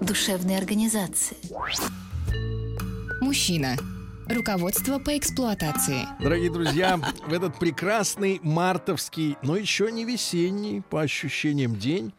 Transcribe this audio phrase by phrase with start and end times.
[0.00, 1.36] душевной организации.
[3.20, 3.76] Мужчина.
[4.28, 6.06] Руководство по эксплуатации.
[6.18, 12.12] Дорогие друзья, в этот прекрасный мартовский, но еще не весенний, по ощущениям, день,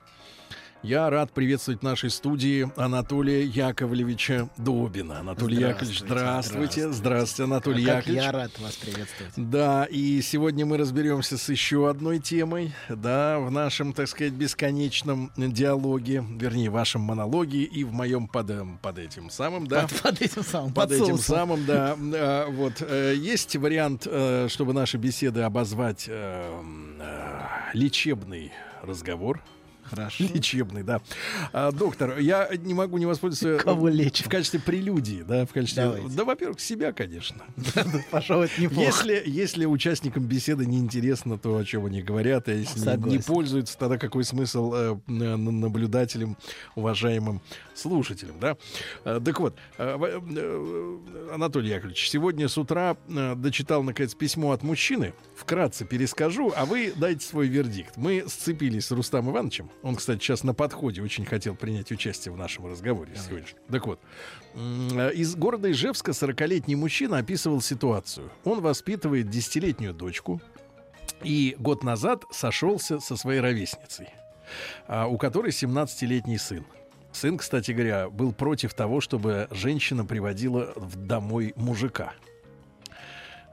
[0.85, 5.21] я рад приветствовать в нашей студии Анатолия Яковлевича Добина.
[5.21, 6.91] Анатолий Яковлевич, здравствуйте.
[6.91, 8.23] Здравствуйте, Анатолий А как Яковлевич.
[8.23, 9.33] я рад вас приветствовать.
[9.35, 15.31] Да, и сегодня мы разберемся с еще одной темой, да, в нашем, так сказать, бесконечном
[15.35, 18.51] диалоге, вернее, в вашем монологе и в моем под,
[18.83, 19.87] под этим самым, да.
[19.87, 21.97] Под, под этим самым, Под под этим самым, да.
[21.97, 26.07] Э, Вот э, есть вариант, э, чтобы наши беседы обозвать
[27.73, 28.51] лечебный
[28.83, 29.41] разговор.
[29.89, 30.23] Хорошо.
[30.23, 31.01] Лечебный, да.
[31.53, 34.25] А, доктор, я не могу не воспользоваться Кого лечим?
[34.25, 35.83] в качестве прелюдии, да, в качестве.
[35.83, 36.09] Давайте.
[36.09, 37.43] Да, во-первых, себя, конечно.
[38.11, 38.81] Пошел это неплохо.
[38.85, 43.23] Если, если участникам беседы неинтересно то, о чем они говорят, а если не- не Согласен.
[43.23, 46.37] пользуются, тогда какой смысл э, на- на- наблюдателям,
[46.75, 47.41] уважаемым
[47.73, 48.57] слушателям, да?
[49.03, 50.03] Э, так вот, э, в-
[50.37, 55.13] э, Анатолий Яковлевич, сегодня с утра э, дочитал, наконец, письмо от мужчины.
[55.35, 57.97] Вкратце перескажу, а вы дайте свой вердикт.
[57.97, 59.69] Мы сцепились с Рустам Ивановичем.
[59.83, 63.59] Он, кстати, сейчас на подходе очень хотел принять участие в нашем разговоре сегодняшнем.
[63.69, 63.99] Так вот,
[64.55, 68.31] из города Ижевска 40-летний мужчина описывал ситуацию.
[68.43, 70.41] Он воспитывает десятилетнюю дочку
[71.23, 74.09] и год назад сошелся со своей ровесницей,
[74.87, 76.65] а, у которой 17-летний сын.
[77.11, 82.13] Сын, кстати говоря, был против того, чтобы женщина приводила в домой мужика.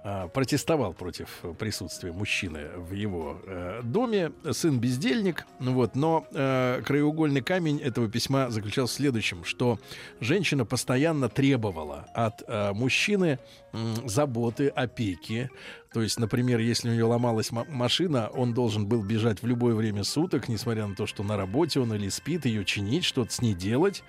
[0.05, 4.33] А, Протестовал против присутствия мужчины в его э, доме.
[4.51, 5.47] Сын бездельник.
[5.61, 9.79] Вот, но э, краеугольный камень этого письма заключался в следующем, что
[10.21, 13.39] женщина постоянно требовала от э, мужчины
[13.73, 15.51] м, заботы, опеки.
[15.93, 19.75] То есть, например, если у нее ломалась ма- машина, он должен был бежать в любое
[19.75, 23.43] время суток, несмотря на то, что на работе он или спит, ее чинить, что-то с
[23.43, 24.03] ней делать.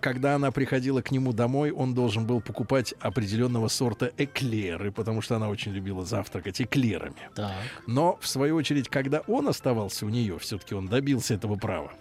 [0.00, 5.36] Когда она приходила к нему домой, он должен был покупать определенного сорта эклеры, потому что
[5.36, 7.30] она очень любила завтракать эклерами.
[7.34, 7.52] Так.
[7.86, 11.92] Но, в свою очередь, когда он оставался у нее, все-таки он добился этого права.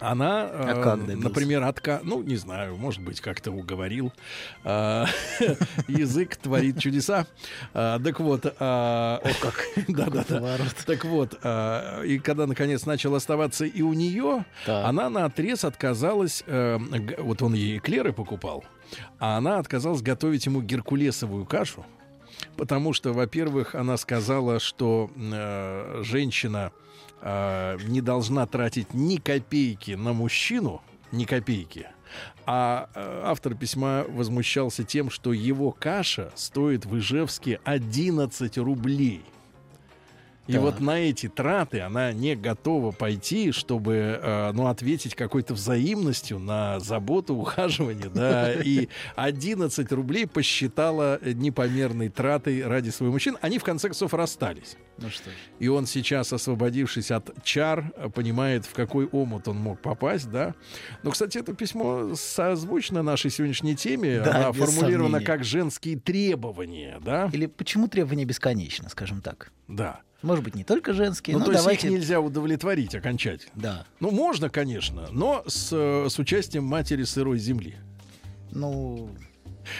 [0.00, 1.28] Она, А как добился?
[1.28, 2.00] например, отка...
[2.02, 4.12] ну, не знаю, может быть, как-то уговорил.
[4.64, 5.06] А,
[5.88, 7.26] Язык творит чудеса.
[7.74, 8.46] А, Так вот...
[8.46, 9.64] О, как!
[9.88, 10.58] Да-да-да.
[10.86, 16.42] Так вот, а, и когда, наконец, начал оставаться и у нее, она на отрез отказалась...
[16.46, 16.78] э,
[17.18, 18.64] Вот он ей эклеры покупал,
[19.18, 21.84] а она отказалась готовить ему геркулесовую кашу.
[22.56, 26.72] Потому что, во-первых, она сказала, что э, женщина
[27.20, 30.82] э, не должна тратить ни копейки на мужчину,
[31.12, 31.88] ни копейки.
[32.46, 39.22] А э, автор письма возмущался тем, что его каша стоит в Ижевске 11 рублей.
[40.54, 46.38] И вот на эти траты она не готова пойти, чтобы э, ну, ответить какой-то взаимностью
[46.38, 53.38] на заботу, ухаживание, да, и 11 рублей посчитала непомерной тратой ради своего мужчины.
[53.40, 54.76] Они, в конце концов, расстались.
[54.98, 55.32] Ну что ж.
[55.58, 60.54] И он сейчас, освободившись от чар, понимает, в какой омут он мог попасть, да.
[61.02, 64.20] Но, кстати, это письмо созвучно нашей сегодняшней теме.
[64.20, 65.26] Да, Она формулирована сомнения.
[65.26, 67.30] как женские требования, да.
[67.32, 69.52] Или почему требования бесконечно, скажем так?
[69.68, 70.00] Да.
[70.22, 71.86] Может быть, не только женские, Ну, но то есть давайте...
[71.88, 73.52] их нельзя удовлетворить окончательно.
[73.54, 73.86] Да.
[74.00, 77.76] Ну, можно, конечно, но с, э, с участием матери сырой земли.
[78.50, 79.10] Ну,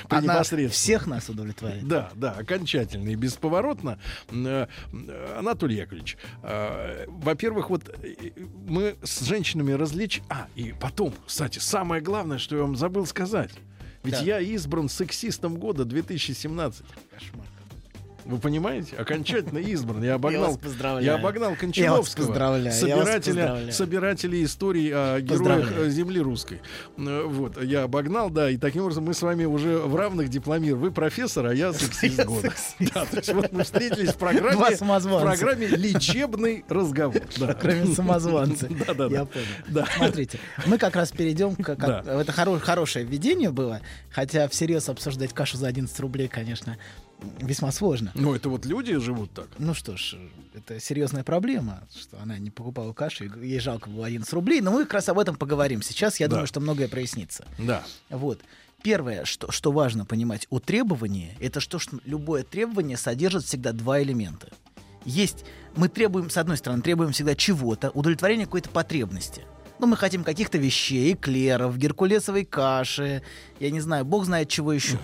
[0.09, 1.87] она всех нас удовлетворяет.
[1.87, 3.99] Да, да, окончательно и бесповоротно.
[4.31, 7.95] Э, э, Анатолий Яковлевич, во-первых, вот
[8.67, 10.23] мы с женщинами различ...
[10.29, 13.51] А, и потом, кстати, самое главное, что я вам забыл сказать.
[14.03, 14.21] Ведь Да.
[14.23, 16.85] я избран сексистом года 2017.
[17.11, 17.47] Кошмар.
[18.25, 18.97] Вы понимаете?
[18.97, 20.03] Окончательно избран.
[20.03, 21.05] Я обогнал, поздравляю.
[21.05, 26.61] я обогнал Кончаловского, я собирателя, собирателя историй о героях э, земли русской.
[26.97, 30.81] Э, Вот, я обогнал, да, и таким образом мы с вами уже в равных дипломировали.
[30.81, 32.53] Вы профессор, а я сексист Я года.
[32.81, 37.21] Да, то есть вот мы встретились в программе, в программе «Лечебный разговор».
[37.39, 37.55] Да.
[37.55, 38.69] Кроме самозванца.
[38.87, 39.47] Да, да, Я понял.
[39.69, 39.87] Да.
[39.97, 41.75] Смотрите, мы как раз перейдем к...
[41.77, 42.03] Да.
[42.07, 43.81] Это хоро- хорошее введение было,
[44.11, 46.77] хотя всерьез обсуждать кашу за 11 рублей, конечно,
[47.41, 48.13] весьма сложно.
[48.15, 49.49] Ну, это вот люди живут так.
[49.59, 50.17] Ну что ж,
[50.55, 54.71] это серьезная проблема, что она не покупала кашу, и ей жалко было 11 рублей, но
[54.73, 56.21] мы как раз об этом поговорим сейчас.
[56.21, 56.33] Я Да.
[56.37, 57.45] думаю, что многое прояснится.
[57.59, 57.85] Да.
[58.09, 58.41] Вот.
[58.83, 64.03] Первое, что, что важно понимать у требования, это что, что любое требование содержит всегда два
[64.03, 64.49] элемента.
[65.05, 65.45] Есть,
[65.77, 69.43] мы требуем, с одной стороны, требуем всегда чего-то, удовлетворения какой-то потребности.
[69.79, 73.23] Ну, мы хотим каких-то вещей, эклеров, геркулесовой каши,
[73.61, 74.99] я не знаю, бог знает чего еще.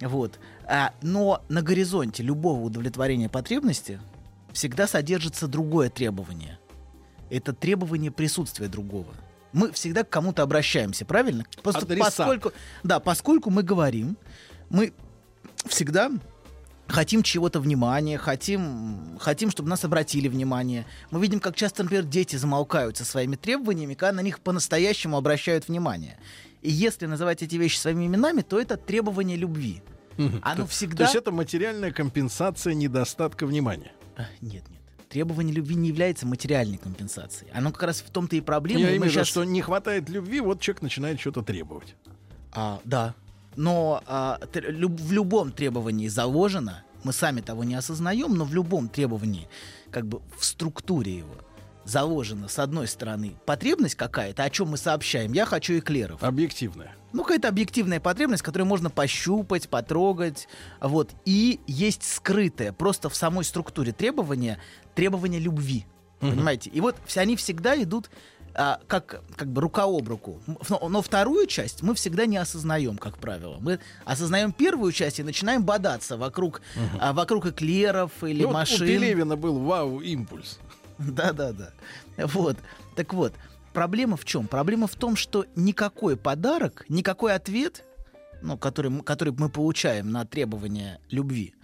[0.00, 0.38] Вот.
[0.68, 4.00] А, но на горизонте любого удовлетворения потребности
[4.52, 6.58] всегда содержится другое требование.
[7.30, 9.12] Это требование присутствия другого.
[9.52, 11.44] Мы всегда к кому-то обращаемся, правильно?
[11.62, 12.16] Просто Адресат.
[12.16, 12.52] поскольку,
[12.82, 14.16] да, поскольку мы говорим,
[14.68, 14.92] мы
[15.66, 16.10] всегда
[16.88, 20.84] хотим чего-то внимания, хотим, хотим, чтобы нас обратили внимание.
[21.10, 25.68] Мы видим, как часто, например, дети замолкают со своими требованиями, когда на них по-настоящему обращают
[25.68, 26.18] внимание.
[26.62, 29.82] И если называть эти вещи своими именами, то это требование любви.
[30.42, 31.04] Оно То всегда...
[31.04, 33.92] есть это материальная компенсация недостатка внимания.
[34.16, 34.80] А, Нет, нет.
[35.08, 37.50] Требование любви не является материальной компенсацией.
[37.52, 38.80] Оно как раз в том-то и проблема.
[38.80, 41.94] Я имею в виду, щас- что не хватает любви, вот человек начинает что-то требовать.
[42.52, 43.14] А, да.
[43.54, 48.88] Но а, люб- в любом требовании заложено, мы сами того не осознаем, но в любом
[48.88, 49.48] требовании,
[49.90, 51.34] как бы в структуре его,
[51.86, 55.32] заложена, с одной стороны, потребность какая-то, о чем мы сообщаем.
[55.32, 56.22] Я хочу эклеров.
[56.22, 56.94] Объективное.
[57.12, 60.48] Ну, какая-то объективная потребность, которую можно пощупать, потрогать.
[60.80, 61.12] Вот.
[61.24, 64.58] И есть скрытое, просто в самой структуре требования,
[64.94, 65.86] требования любви.
[66.20, 66.70] Понимаете?
[66.70, 68.10] И вот все они всегда идут
[68.58, 70.40] а, как, как бы рука об руку.
[70.46, 73.58] Но, но вторую часть мы всегда не осознаем, как правило.
[73.60, 76.62] Мы осознаем первую часть и начинаем бодаться вокруг,
[76.98, 78.82] а, вокруг эклеров или Ну, вот машин.
[78.82, 80.58] у Пелевина был вау-импульс.
[80.98, 81.72] Да-да-да.
[82.16, 82.56] Вот.
[82.94, 83.34] Так вот,
[83.72, 84.48] проблема в чем?
[84.48, 87.84] Проблема в том, что никакой подарок, никакой ответ,
[88.42, 91.54] ну, который, который мы получаем на требование любви,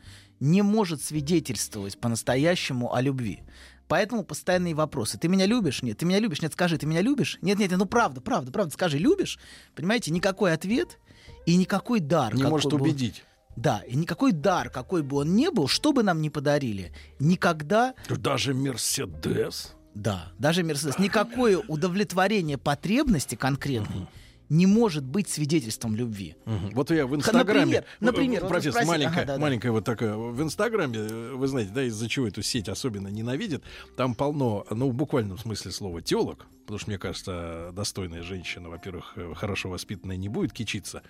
[0.41, 3.43] не может свидетельствовать по-настоящему о любви.
[3.89, 5.19] Поэтому постоянные вопросы.
[5.19, 5.83] Ты меня любишь?
[5.83, 5.99] Нет.
[5.99, 6.41] Ты меня любишь?
[6.41, 6.53] Нет.
[6.53, 7.39] Скажи, ты меня любишь?
[7.43, 8.73] Нет, нет, нет, ну правда, правда, правда.
[8.73, 9.39] Скажи, любишь?
[9.75, 10.99] Понимаете, никакой ответ
[11.47, 12.35] и никакой дар.
[12.35, 13.23] Не может убедить.
[13.57, 17.95] Да, и никакой дар, какой бы он ни был, что бы нам ни подарили, никогда
[18.09, 19.75] Даже Мерседес.
[19.95, 20.99] да, даже Мерседес.
[20.99, 24.07] Никакое удовлетворение потребности конкретной
[24.49, 26.37] не может быть свидетельством любви.
[26.45, 26.71] Мгм.
[26.75, 29.41] Вот я в Инстаграме, например, например, э, вот профессор, спроси- маленькая, ага, да, да.
[29.41, 33.63] маленькая вот такая, в Инстаграме, э, вы знаете, да, из-за чего эту сеть особенно ненавидят,
[33.97, 39.13] там полно, ну, в буквальном смысле слова, телок, потому что, мне кажется, достойная женщина, во-первых,
[39.17, 41.03] э, хорошо воспитанная, не будет кичиться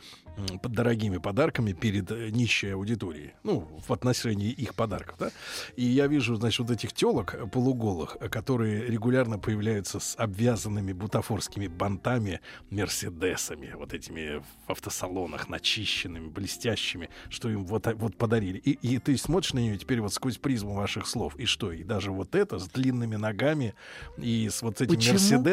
[0.60, 5.30] под дорогими подарками перед э, нищей аудиторией, ну, в отношении их подарков, да,
[5.76, 11.68] и я вижу, значит, вот этих телок э, полуголых, которые регулярно появляются с обвязанными бутафорскими
[11.68, 18.58] бантами, мерседесами, вот этими в автосалонах, начищенными, блестящими, что им вот, вот подарили.
[18.58, 21.70] И, и ты смотришь на нее теперь вот сквозь призму ваших слов, и что?
[21.70, 23.76] И даже вот это с длинными ногами
[24.18, 25.12] и с вот этим Почему?
[25.12, 25.51] мерседесом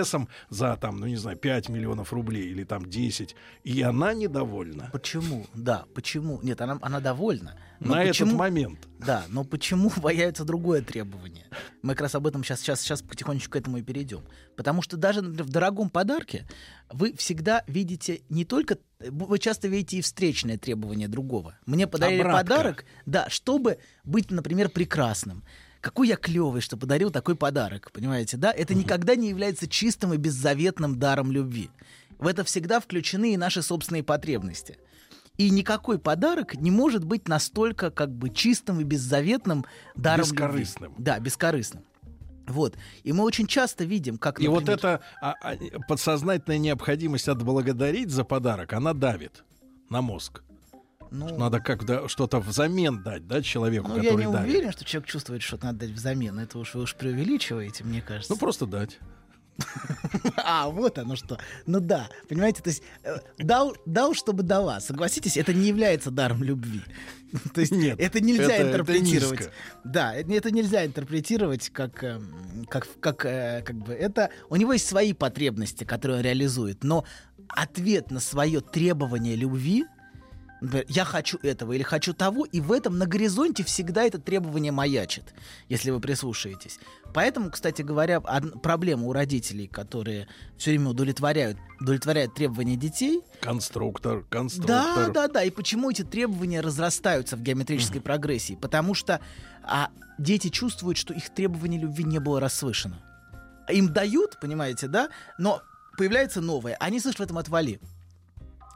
[0.49, 4.89] за там, ну не знаю, 5 миллионов рублей или там 10, и она недовольна.
[4.91, 5.45] Почему?
[5.53, 6.39] Да, почему?
[6.41, 7.55] Нет, она, она довольна.
[7.79, 8.29] Но на почему?
[8.29, 8.87] этот момент.
[8.99, 11.45] Да, но почему появится другое требование?
[11.81, 14.23] Мы как раз об этом сейчас, сейчас, сейчас потихонечку к этому и перейдем.
[14.57, 16.45] Потому что даже например, в дорогом подарке
[16.91, 18.77] вы всегда видите не только...
[18.99, 21.57] Вы часто видите и встречное требование другого.
[21.65, 22.41] Мне подарили Обратка.
[22.41, 25.45] подарок, да, чтобы быть, например, прекрасным.
[25.81, 28.51] Какой я клевый, что подарил такой подарок, понимаете, да?
[28.51, 31.69] Это никогда не является чистым и беззаветным даром любви.
[32.17, 34.77] В это всегда включены и наши собственные потребности.
[35.37, 40.35] И никакой подарок не может быть настолько как бы чистым и беззаветным даром любви.
[40.35, 40.95] Бескорыстным.
[40.97, 41.83] Да, бескорыстным.
[42.45, 42.75] Вот.
[43.03, 45.55] И мы очень часто видим, как, И вот например, эта а, а,
[45.87, 49.45] подсознательная необходимость отблагодарить за подарок, она давит
[49.89, 50.43] на мозг.
[51.11, 54.49] Ну, Надо как то что-то взамен дать, да, человеку, ну, я который не дарит.
[54.49, 56.37] уверен, что человек чувствует, что надо дать взамен.
[56.39, 58.33] Это уж вы уж преувеличиваете, мне кажется.
[58.33, 58.99] Ну, просто дать.
[60.37, 61.37] А, вот оно что.
[61.65, 64.79] Ну да, понимаете, то есть э, дал, дал, чтобы дала.
[64.79, 66.81] Согласитесь, это не является даром любви.
[67.53, 69.39] То есть Нет, это нельзя это- это интерпретировать.
[69.39, 69.53] низко.
[69.83, 74.29] да, это, это нельзя интерпретировать как, эм, как, как, э, как бы это.
[74.49, 77.03] У него есть свои потребности, которые он реализует, но
[77.49, 79.85] ответ на свое требование любви.
[80.87, 85.33] Я хочу этого или хочу того, и в этом на горизонте всегда это требование маячит,
[85.69, 86.79] если вы прислушаетесь.
[87.13, 94.25] Поэтому, кстати говоря, проблема у родителей, которые все время удовлетворяют, удовлетворяют требования детей, Конструктор, да,
[94.29, 95.11] конструктор.
[95.11, 95.43] да, да.
[95.43, 98.57] И почему эти требования разрастаются в геометрической прогрессии?
[98.59, 99.21] Потому что
[99.63, 102.99] а, дети чувствуют, что их требование любви не было расслышано.
[103.69, 105.61] Им дают, понимаете, да, но
[105.97, 106.75] появляется новое.
[106.79, 107.79] Они слышат в этом отвали.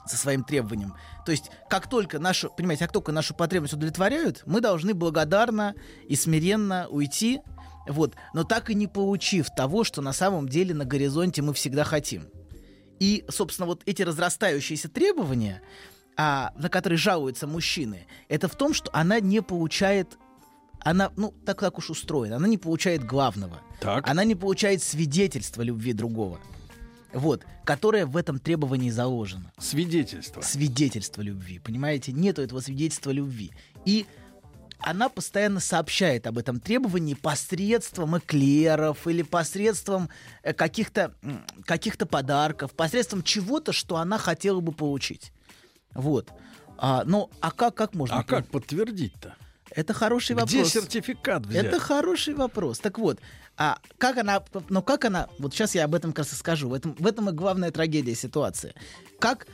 [0.06, 0.94] Со своим требованием.
[1.26, 5.76] То есть, как только нашу, понимаете, как только нашу потребность удовлетворяют, мы должны благодарно
[6.08, 7.42] и смиренно уйти,
[7.88, 11.84] вот, но так и не получив того, что на самом деле на горизонте мы всегда
[11.84, 12.28] хотим.
[13.00, 15.62] И, собственно, вот эти разрастающиеся требования,
[16.16, 20.18] а, на которые жалуются мужчины, это в том, что она не получает
[20.86, 23.62] она, ну, так так уж устроена, она не получает главного.
[23.80, 24.08] Так.
[24.08, 26.40] Она не получает свидетельства любви другого.
[27.14, 29.52] Вот, которое в этом требовании заложено.
[29.60, 30.42] Свидетельство.
[30.42, 32.12] Свидетельство любви, понимаете?
[32.12, 33.52] Нету этого свидетельства любви.
[33.86, 34.06] И
[34.80, 40.10] она постоянно сообщает об этом требовании посредством эклеров или посредством
[40.42, 45.32] э, каких-то м, каких-то подарков, посредством чего-то, что она хотела бы получить.
[45.94, 46.32] Вот.
[46.78, 48.18] А, ну, а как, как можно?
[48.18, 49.36] А как подтвердить-то?
[49.72, 50.74] Это хороший Где вопрос.
[50.74, 51.66] сертификат взять?
[51.66, 52.80] Это хороший вопрос.
[52.80, 53.20] Так вот,
[53.58, 56.70] а как она, ну как она, вот сейчас я об этом как раз и скажу.
[56.70, 58.74] В этом, в этом и главная трагедия ситуации.
[59.20, 59.48] Как,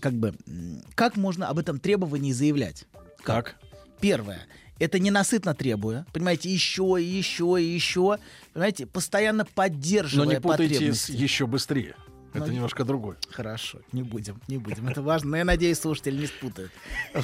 [0.00, 0.34] как бы,
[0.94, 2.84] как можно об этом требовании заявлять?
[3.22, 3.56] Как?
[4.00, 4.46] Первое.
[4.78, 8.18] Это ненасытно требуя, понимаете, еще и еще и еще,
[8.54, 11.96] понимаете, постоянно Но поддерживая не путайте с еще быстрее.
[12.32, 13.16] Это Ну, немножко другой.
[13.30, 14.86] Хорошо, не будем, не будем.
[14.88, 16.70] Это важно, но я надеюсь, слушатели не спутают.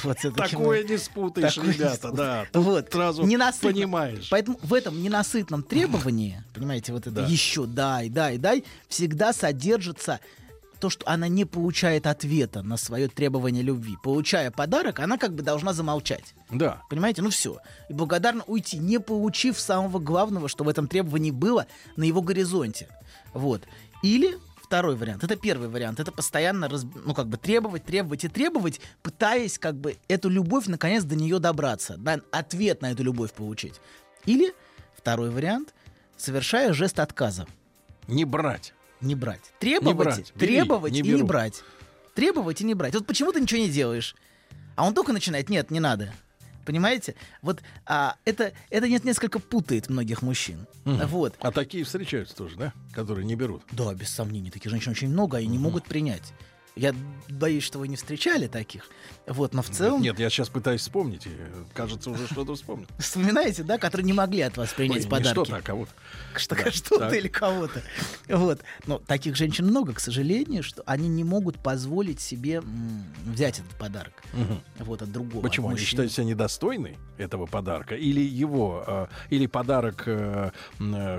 [0.03, 2.49] Вот всё-таки Такое не спутаешь, Такое не ребята, спутаешь.
[2.53, 2.61] да.
[2.61, 2.93] Вот.
[2.93, 3.71] сразу Ненасытно.
[3.73, 4.29] понимаешь.
[4.31, 7.27] Поэтому в этом ненасытном требовании, понимаете, вот это Да.
[7.27, 10.19] еще дай, дай, дай, всегда содержится
[10.81, 13.97] то, что она не получает ответа на свое требование любви.
[14.03, 16.35] Получая подарок, она как бы должна замолчать.
[16.51, 16.83] Да.
[16.91, 17.23] Понимаете?
[17.23, 17.59] Ну все.
[17.89, 22.89] И благодарно уйти, не получив самого главного, что в этом требовании было на его горизонте.
[23.33, 23.63] Вот.
[24.03, 24.37] Или
[24.67, 25.23] второй вариант.
[25.23, 26.01] Это первый вариант.
[26.01, 30.67] Это постоянно раз- ну, как бы требовать, требовать и требовать, пытаясь как бы эту любовь
[30.67, 33.81] наконец до нее добраться, да, ответ на эту любовь получить.
[34.25, 34.55] Или
[34.97, 35.75] второй вариант,
[36.17, 37.47] совершая жест отказа.
[38.09, 38.75] Не брать.
[39.01, 39.53] Не брать.
[39.61, 40.33] Требовать, брать.
[40.35, 41.63] Бери, требовать не и не брать.
[42.15, 42.95] Требовать и не брать.
[42.95, 44.17] Вот почему ты ничего не делаешь?
[44.75, 46.13] А он только начинает, нет, не надо.
[46.67, 47.15] Понимаете?
[47.43, 50.67] Вот а, это, это нет, несколько путает многих мужчин.
[50.85, 51.35] Вот.
[51.41, 52.73] А такие встречаются тоже, да?
[52.93, 53.63] Которые не берут.
[53.71, 56.35] Да, без сомнений, таких женщин очень много, и не могут принять.
[56.77, 56.95] Я
[57.31, 58.85] боюсь, что вы не встречали таких.
[59.27, 60.03] Вот, но в целом...
[60.03, 61.27] Нет, я сейчас пытаюсь вспомнить.
[61.27, 61.31] и,
[61.73, 62.87] кажется, уже что-то вспомнил.
[62.99, 65.29] Вспоминаете, да, которые не могли от вас принять Ой, подарки.
[65.33, 65.91] что-то, а кого-то.
[66.37, 67.15] что, что-то так.
[67.15, 67.83] или кого-то.
[68.29, 68.61] Вот.
[68.87, 72.63] Но таких женщин много, к сожалению, что они не могут позволить себе
[73.25, 74.23] взять этот подарок.
[74.79, 75.43] Вот от другого.
[75.43, 75.69] Почему?
[75.69, 77.97] от Они считают себя недостойны этого подарка?
[77.97, 80.03] Или его, э, или подарок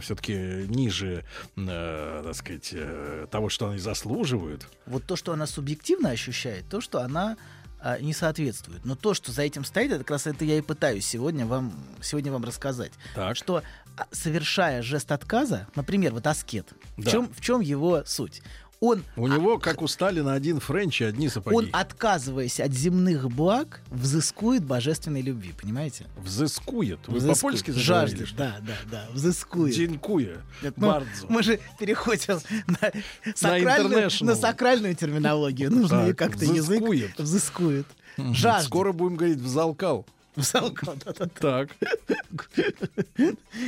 [0.01, 4.67] все-таки ниже, э, так сказать, э, того, что они заслуживают?
[4.85, 7.37] Вот то, что она субъективно ощущает, то, что она
[7.79, 8.85] а, не соответствует.
[8.85, 11.73] Но то, что за этим стоит, это как раз это я и пытаюсь сегодня вам,
[12.01, 12.91] сегодня вам рассказать.
[13.15, 13.35] Так.
[13.35, 13.63] Что
[13.97, 17.09] а, совершая жест отказа, например, вот аскет, Да.
[17.09, 18.41] в, чем, в чем его суть?
[18.79, 21.55] Он У него, как у Сталина, один френч и одни сапоги.
[21.55, 26.05] Он, отказываясь от земных благ, взыскует божественной любви, понимаете?
[26.17, 26.99] Взыскует.
[27.07, 27.37] Вы Взыскует.
[27.37, 28.17] по-польски заговорили?
[28.17, 29.75] Жаждет, да, да, да, взыскует.
[29.75, 30.37] Dziękuję.
[30.61, 32.91] Нет, ну, мы же переходим на,
[33.35, 34.25] сакральную, international.
[34.25, 35.71] на сакральную терминологию.
[35.71, 36.83] Нужно как-то язык
[37.17, 37.87] взыскует.
[38.17, 38.67] Жаждет.
[38.67, 40.05] Скоро будем говорить взалкал.
[40.37, 41.27] Взалкал, да-да-да.
[41.39, 41.69] Так.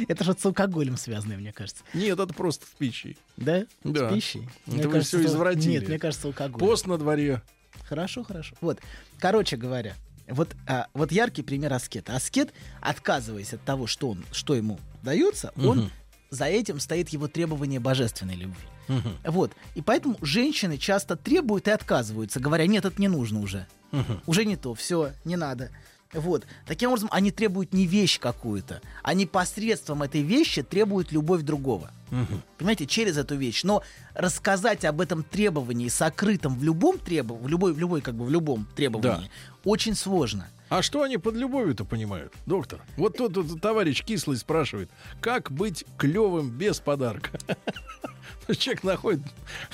[0.07, 1.83] Это же с алкоголем связано, мне кажется.
[1.93, 3.17] Нет, это просто с пищей.
[3.37, 3.65] Да?
[3.83, 4.09] Да.
[4.09, 4.47] С пищей?
[4.67, 5.71] Это Мне вы кажется, это- извратили.
[5.71, 6.59] Нет, мне кажется, алкоголь.
[6.59, 7.41] Пост на дворе.
[7.83, 8.55] Хорошо, хорошо.
[8.61, 8.79] Вот,
[9.19, 9.95] короче говоря,
[10.27, 12.15] вот, а, вот яркий пример аскета.
[12.15, 15.89] Аскет, отказываясь от того, что, он, что ему дается, он
[16.29, 18.61] за этим стоит его требование божественной любви.
[19.25, 19.51] Вот.
[19.75, 23.67] И поэтому женщины часто требуют и отказываются, говоря, нет, это не нужно уже.
[24.27, 25.71] Уже не то, все, не надо.
[26.13, 26.45] Вот.
[26.65, 31.91] Таким образом, они требуют не вещь какую-то, они посредством этой вещи требуют любовь другого.
[32.57, 33.63] Понимаете, через эту вещь.
[33.63, 33.83] Но
[34.15, 38.31] рассказать об этом требовании, сокрытом в любом требовании, в любой, в любой, как бы в
[38.31, 39.29] любом требовании,
[39.63, 40.47] очень сложно.
[40.69, 42.79] А что они под любовью-то понимают, доктор?
[42.95, 47.31] Вот тут, тут товарищ кислый спрашивает, как быть клевым без подарка?
[48.57, 49.21] Человек находит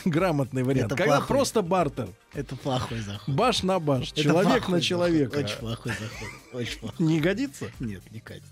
[0.04, 0.92] грамотный вариант.
[0.92, 1.28] Это Когда плохой.
[1.28, 2.10] просто бартер.
[2.34, 3.34] Это плохой заход.
[3.34, 4.12] Баш на баш.
[4.12, 5.38] Это человек на заход, человека.
[5.38, 6.30] Очень плохой заход.
[6.54, 7.06] Очень плохой.
[7.06, 7.72] Не годится?
[7.80, 8.44] Нет, не катит.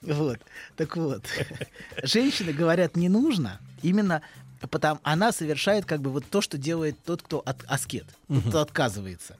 [0.00, 0.38] Вот.
[0.76, 1.24] Так вот.
[2.02, 3.60] Женщины говорят, не нужно.
[3.82, 4.22] Именно
[4.70, 8.60] потому она совершает как бы вот то, что делает тот, кто от, аскет, тот, кто
[8.60, 9.36] отказывается.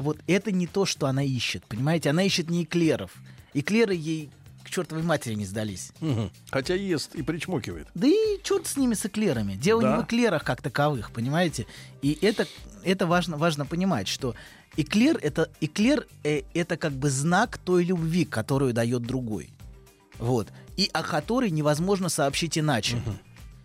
[0.00, 2.08] Вот это не то, что она ищет, понимаете?
[2.10, 3.12] Она ищет не эклеров.
[3.52, 4.30] Эклеры ей
[4.64, 5.92] к чертовой матери не сдались.
[6.00, 6.30] Мгм.
[6.50, 7.86] Хотя ест и причмокивает.
[7.94, 9.56] Да и черт с ними, с эклерами.
[9.56, 9.96] Дело Да.
[9.96, 11.66] не в эклерах как таковых, понимаете?
[12.00, 12.46] И это,
[12.82, 14.34] это важно, важно понимать, что
[14.78, 19.50] эклер это, эклер э, это как бы знак той любви, которую дает другой.
[20.18, 20.48] Вот.
[20.78, 23.02] И о которой невозможно сообщить иначе.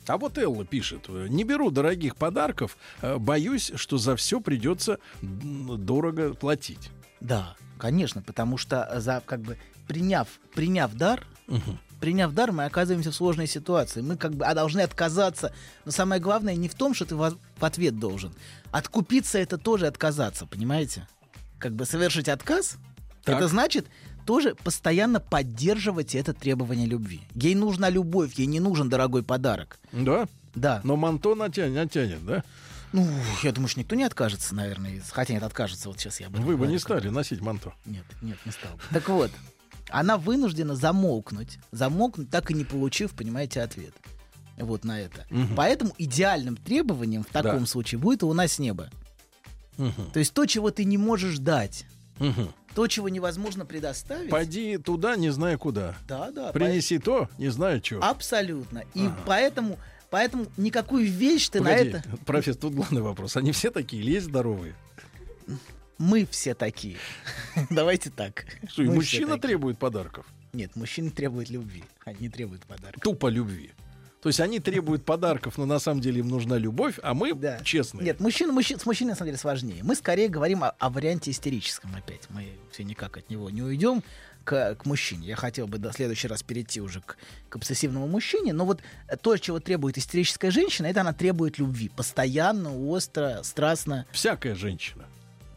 [0.07, 6.33] А вот Элла пишет, не беру дорогих подарков, э, боюсь, что за все придется дорого
[6.33, 6.89] платить.
[7.21, 9.57] Да, конечно, потому что за как бы
[9.87, 11.25] приняв, приняв дар,
[11.99, 14.01] приняв дар, мы оказываемся в сложной ситуации.
[14.01, 15.53] Мы как бы а, должны отказаться.
[15.85, 18.33] Но самое главное не в том, что ты в в ответ должен.
[18.71, 21.07] Откупиться это тоже отказаться, понимаете?
[21.57, 22.77] Как бы совершить отказ,
[23.23, 23.37] Так.
[23.37, 23.87] это значит
[24.25, 27.21] тоже постоянно поддерживать это требование любви.
[27.35, 29.79] Ей нужна любовь, ей не нужен дорогой подарок.
[29.91, 30.27] Да?
[30.55, 30.81] Да.
[30.83, 32.43] Но манто натянет, натянет, да?
[32.93, 33.07] Ну,
[33.43, 35.01] я думаю, что никто не откажется, наверное.
[35.11, 35.89] Хотя нет, откажется.
[35.89, 36.71] Вот сейчас я этом Вы бы говорю.
[36.71, 37.73] не стали носить манто.
[37.85, 38.71] Нет, нет, не стал.
[38.73, 38.81] бы.
[38.93, 39.31] Так вот,
[39.89, 43.93] она вынуждена замолкнуть, замолкнуть, так и не получив, понимаете, ответ.
[44.57, 45.25] Вот на это.
[45.57, 47.65] Поэтому идеальным требованием в таком Да.
[47.65, 48.89] случае будет луна с неба.
[50.13, 51.85] То есть то, чего ты не можешь дать,
[52.19, 52.47] Мгм.
[52.75, 54.29] То, чего невозможно предоставить.
[54.29, 55.95] Пойди туда, не знаю куда.
[56.07, 56.51] Да, да.
[56.51, 57.99] Принеси то, не знаю что.
[57.99, 58.83] по- Абсолютно.
[58.93, 59.79] И поэтому,
[60.09, 62.17] поэтому никакую вещь ты Погоди, на это.
[62.25, 63.37] профессор, тут главный вопрос.
[63.37, 64.75] Они все такие или есть здоровые?
[65.97, 66.97] Мы все такие.
[67.69, 68.45] Давайте так.
[68.67, 70.25] Что, и мужчина требует подарков?
[70.51, 71.85] Нет, мужчины требуют любви.
[72.03, 72.99] Они требуют подарка.
[72.99, 73.71] Тупо любви.
[74.25, 77.59] То есть они требуют подарков, но на самом деле им нужна любовь, а мы Да.
[77.63, 78.03] честные.
[78.05, 79.83] Нет, мужчина, мужчина, с мужчиной на самом деле сложнее.
[79.83, 82.21] Мы скорее говорим о, о варианте истерическом опять.
[82.31, 84.01] Мы все никак от него не уйдем
[84.43, 85.27] к, к мужчине.
[85.27, 87.17] Я хотел бы до следующий раз перейти уже к,
[87.49, 88.51] к обсессивному мужчине.
[88.51, 88.81] Но вот
[89.21, 91.89] то, чего требует истерическая женщина, это она требует любви.
[91.95, 94.07] Постоянно, остро, страстно.
[94.11, 95.05] Всякая женщина.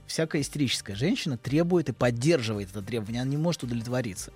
[0.06, 3.22] Всякая истерическая женщина требует и поддерживает это требование.
[3.22, 4.30] Она не может удовлетвориться.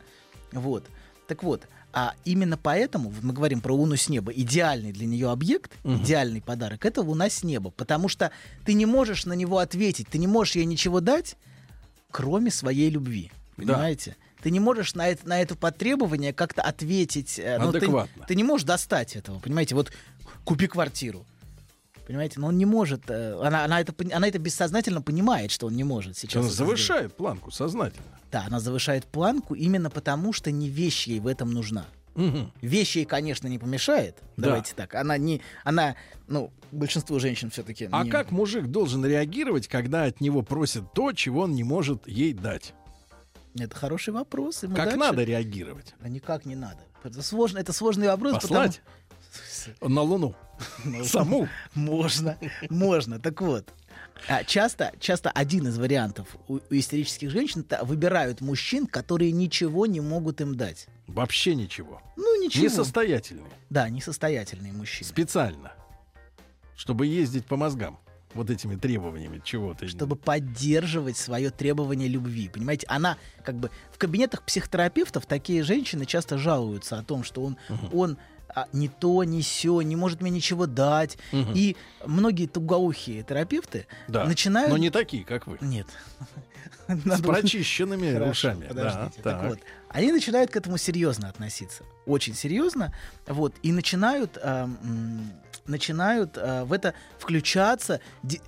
[0.52, 0.86] Вот.
[1.28, 5.30] Так вот, а именно поэтому, вот мы говорим про луну с неба, идеальный для нее
[5.30, 7.70] объект, идеальный подарок, это луна с неба.
[7.70, 8.30] Потому что
[8.64, 11.36] ты не можешь на него ответить, ты не можешь ей ничего дать,
[12.10, 13.30] кроме своей любви.
[13.56, 13.74] Да.
[13.74, 14.16] Понимаете?
[14.42, 17.38] Ты не можешь на это, на это потребование как-то ответить.
[17.38, 18.24] э, ну, ты- Адекватно.
[18.26, 19.74] ты не можешь достать этого, понимаете?
[19.74, 19.92] Вот
[20.44, 21.24] купи квартиру.
[22.12, 23.04] Понимаете, но он не может.
[23.08, 26.36] э, Она, она, это, она это бессознательно понимает, что он не может сейчас.
[26.36, 26.68] Она это сделать.
[26.78, 28.04] завышает планку сознательно.
[28.30, 31.86] Да, она завышает планку именно потому, что не вещь ей в этом нужна.
[32.14, 32.52] Мгм.
[32.60, 34.18] Вещь ей, конечно, не помешает.
[34.36, 34.48] Да.
[34.48, 34.94] Давайте так.
[34.94, 35.40] Она не.
[35.64, 35.96] Она,
[36.28, 37.88] ну, большинство женщин все-таки.
[37.90, 42.34] А как мужик должен реагировать, когда от него просят то, чего он не может ей
[42.34, 42.74] дать?
[43.58, 44.58] Это хороший вопрос.
[44.58, 45.94] Как дальше- надо реагировать?
[45.98, 46.80] Да никак не надо.
[47.04, 48.34] Это, сложно, это сложный вопрос.
[48.34, 48.82] Послать
[49.80, 50.34] на Луну.
[50.84, 51.48] Потому- Саму.
[51.74, 52.38] Можно,
[52.70, 53.18] можно.
[53.18, 53.68] Так вот,
[54.28, 59.86] а, часто, часто один из вариантов у, у истерических женщин это выбирают мужчин, которые ничего
[59.86, 60.86] не могут им дать.
[61.06, 62.00] Вообще ничего.
[62.16, 62.64] Ну, ничего.
[62.64, 63.50] Несостоятельный.
[63.70, 65.08] Да, несостоятельные мужчины.
[65.08, 65.72] Специально.
[66.76, 67.98] Чтобы ездить по мозгам.
[68.34, 69.86] Вот этими требованиями чего-то.
[69.86, 72.48] чтобы поддерживать свое требование любви.
[72.48, 77.58] Понимаете, она как бы в кабинетах психотерапевтов такие женщины часто жалуются о том, что он,
[77.92, 78.16] он
[78.54, 81.18] а, не то, не сё, не может мне ничего дать.
[81.32, 84.24] И многие тугоухие терапевты Да.
[84.24, 84.70] начинают...
[84.70, 85.58] Но не такие, как вы.
[85.60, 85.86] Нет.
[86.88, 88.66] С прочищенными ушами.
[88.66, 89.20] подождите.
[89.22, 92.92] Да, так вот, они начинают к этому серьезно относиться, очень серьезно,
[93.26, 95.32] вот, и начинают, м,
[95.66, 98.00] начинают а, в это включаться,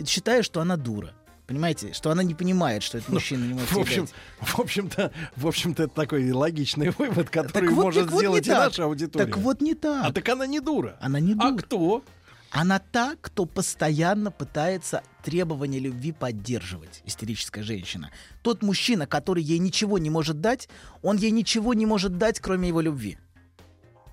[0.07, 1.14] считая, что она дура.
[1.46, 4.09] Понимаете, что она не понимает, что этот мужчина не может В общем,
[4.40, 8.50] в общем-то, в общем-то, это такой логичный вывод, который Так вот, может вот сделать и
[8.50, 8.68] так.
[8.68, 9.26] наша аудитория.
[9.26, 10.07] Так вот не так.
[10.07, 10.96] А так она не дура.
[11.00, 11.57] Она не А дура.
[11.62, 12.04] кто?
[12.50, 18.11] Она та, кто постоянно пытается требования любви поддерживать, истерическая женщина.
[18.42, 20.68] Тот мужчина, который ей ничего не может дать,
[21.02, 23.18] он ей ничего не может дать, кроме его любви.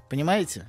[0.10, 0.68] Понимаете?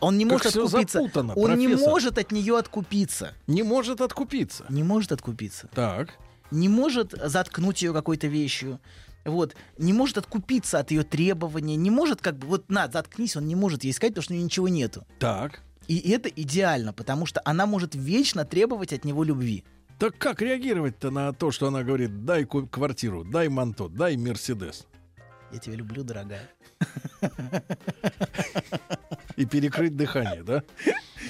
[0.00, 0.98] Он не Как может всё откупиться.
[0.98, 1.90] запутано, он не профессор.
[1.90, 3.34] может от нее откупиться.
[3.46, 4.64] Не может откупиться.
[4.68, 5.68] Не может откупиться.
[5.74, 6.14] Так.
[6.50, 8.80] Не может заткнуть ее какой-то вещью.
[9.26, 13.46] Вот, не может откупиться от ее требований, не может как бы, вот на, заткнись, он
[13.46, 15.06] не может ей сказать, потому что у нее ничего нету.
[15.18, 15.60] Так.
[15.88, 19.64] И это идеально, потому что она может вечно требовать от него любви.
[19.98, 24.86] Так как реагировать-то на то, что она говорит, дай квартиру, дай манто, дай Мерседес?
[25.52, 26.48] Я тебя люблю, дорогая.
[29.36, 30.62] И перекрыть дыхание, да?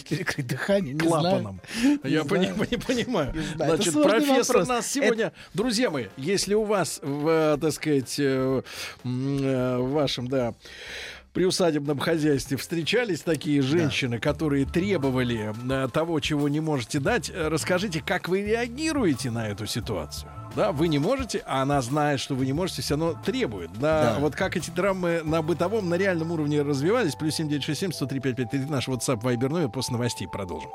[0.09, 1.61] Перекрыть дыхание, не Клапаном.
[2.03, 2.81] Я Не пони- знаю.
[2.87, 3.33] понимаю.
[3.35, 3.75] Не знаю.
[3.75, 4.69] Это Значит, профессор вопрос.
[4.69, 5.33] нас сегодня...
[5.55, 8.63] Друзья мои, если у вас в, э, так сказать, э,
[9.05, 10.55] э, в вашем, да,
[11.33, 18.03] приусадебном хозяйстве встречались такие женщины, которые требовали э, того, чего не можете дать, э, расскажите,
[18.05, 20.31] как вы реагируете на эту ситуацию.
[20.57, 23.71] Да, вы не можете, а она знает, что вы не можете, все равно требует.
[23.75, 24.17] Да, Да.
[24.19, 27.15] вот как эти драмы на бытовом, на реальном уровне развивались.
[27.15, 29.69] Плюс 7967 103 5533 наш WhatsApp Viber номер.
[29.69, 30.71] После новостей продолжим.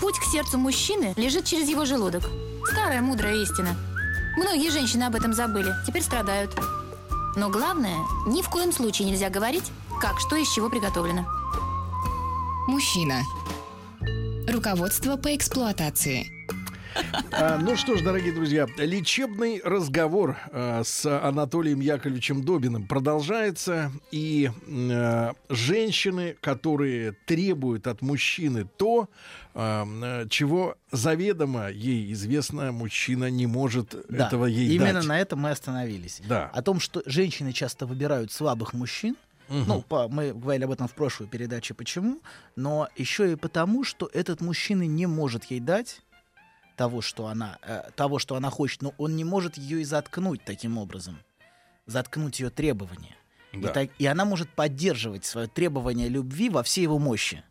[0.00, 2.22] Путь к сердцу мужчины лежит через его желудок.
[2.70, 3.74] Старая мудрая истина.
[4.36, 6.54] Многие женщины об этом забыли, теперь страдают.
[7.36, 9.70] Но главное, ни в коем случае нельзя говорить,
[10.00, 11.24] как что из чего приготовлено.
[12.66, 13.22] Мужчина.
[14.48, 16.33] Руководство по эксплуатации.
[17.32, 23.90] А, ну что ж, дорогие друзья, лечебный разговор а, с Анатолием Яковлевичем Добиным продолжается.
[24.12, 24.50] И
[24.90, 29.08] а, женщины, которые требуют от мужчины то,
[29.54, 35.06] чего заведомо ей известно, мужчина не может Да, этого ей именно дать.
[35.06, 36.20] на этом мы остановились.
[36.28, 36.50] Да.
[36.52, 39.16] О том, что женщины часто выбирают слабых мужчин.
[39.48, 39.64] Мгм.
[39.68, 42.18] Ну, по- мы говорили об этом в прошлой передаче, почему.
[42.56, 46.00] Но еще и потому, что этот мужчина не может ей дать
[46.76, 50.44] того, что она, э, того, что она хочет, но он не может ее и заткнуть
[50.44, 51.18] таким образом.
[51.86, 53.16] Заткнуть ее требования.
[53.52, 53.68] И, Да.
[53.68, 57.44] так- и она может поддерживать свое требование любви во всей его мощи.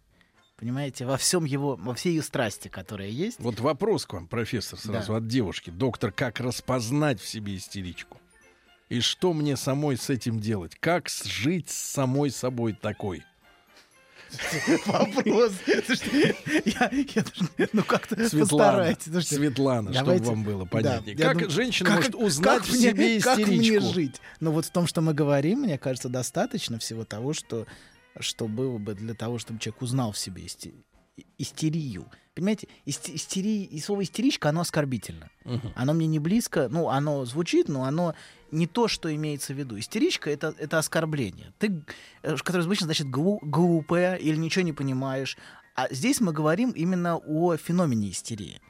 [0.58, 3.40] Понимаете, во всем его, во всей ее страсти, которая есть.
[3.40, 5.18] Вот вопрос к вам, профессор, сразу Да.
[5.18, 5.70] от девушки.
[5.70, 8.18] Доктор, как распознать в себе истеричку?
[8.90, 10.76] И что мне самой с этим делать?
[10.80, 13.24] Как жить с самой собой такой?
[14.86, 15.54] Вопрос.
[15.86, 18.96] Слушайте, я- я даже- Ну, как-то Светлана.
[19.02, 21.16] Слушайте, Светлана, давайте- чтобы вам было понятнее.
[21.18, 23.94] как думаю, женщина как- может узнать как в себе мне- Как мне истеричку?
[23.94, 24.22] жить?
[24.40, 27.66] Ну, вот в том, что мы говорим, мне кажется, достаточно всего того, что,
[28.20, 30.74] что было бы для того, чтобы человек узнал в себе исти-
[31.38, 32.08] истерию.
[32.36, 35.30] Понимаете, истерия, и слово истеричка, оно оскорбительно.
[35.46, 35.72] Мгм.
[35.76, 38.16] Оно мне не близко, ну, оно звучит, но оно
[38.52, 39.78] не то, что имеется в виду.
[39.78, 41.54] Истеричка это, это оскорбление.
[41.60, 41.84] Ты,
[42.24, 45.38] э, которое обычно значит глу- глупая или ничего не понимаешь.
[45.76, 48.62] А здесь мы говорим именно о феномене истерии,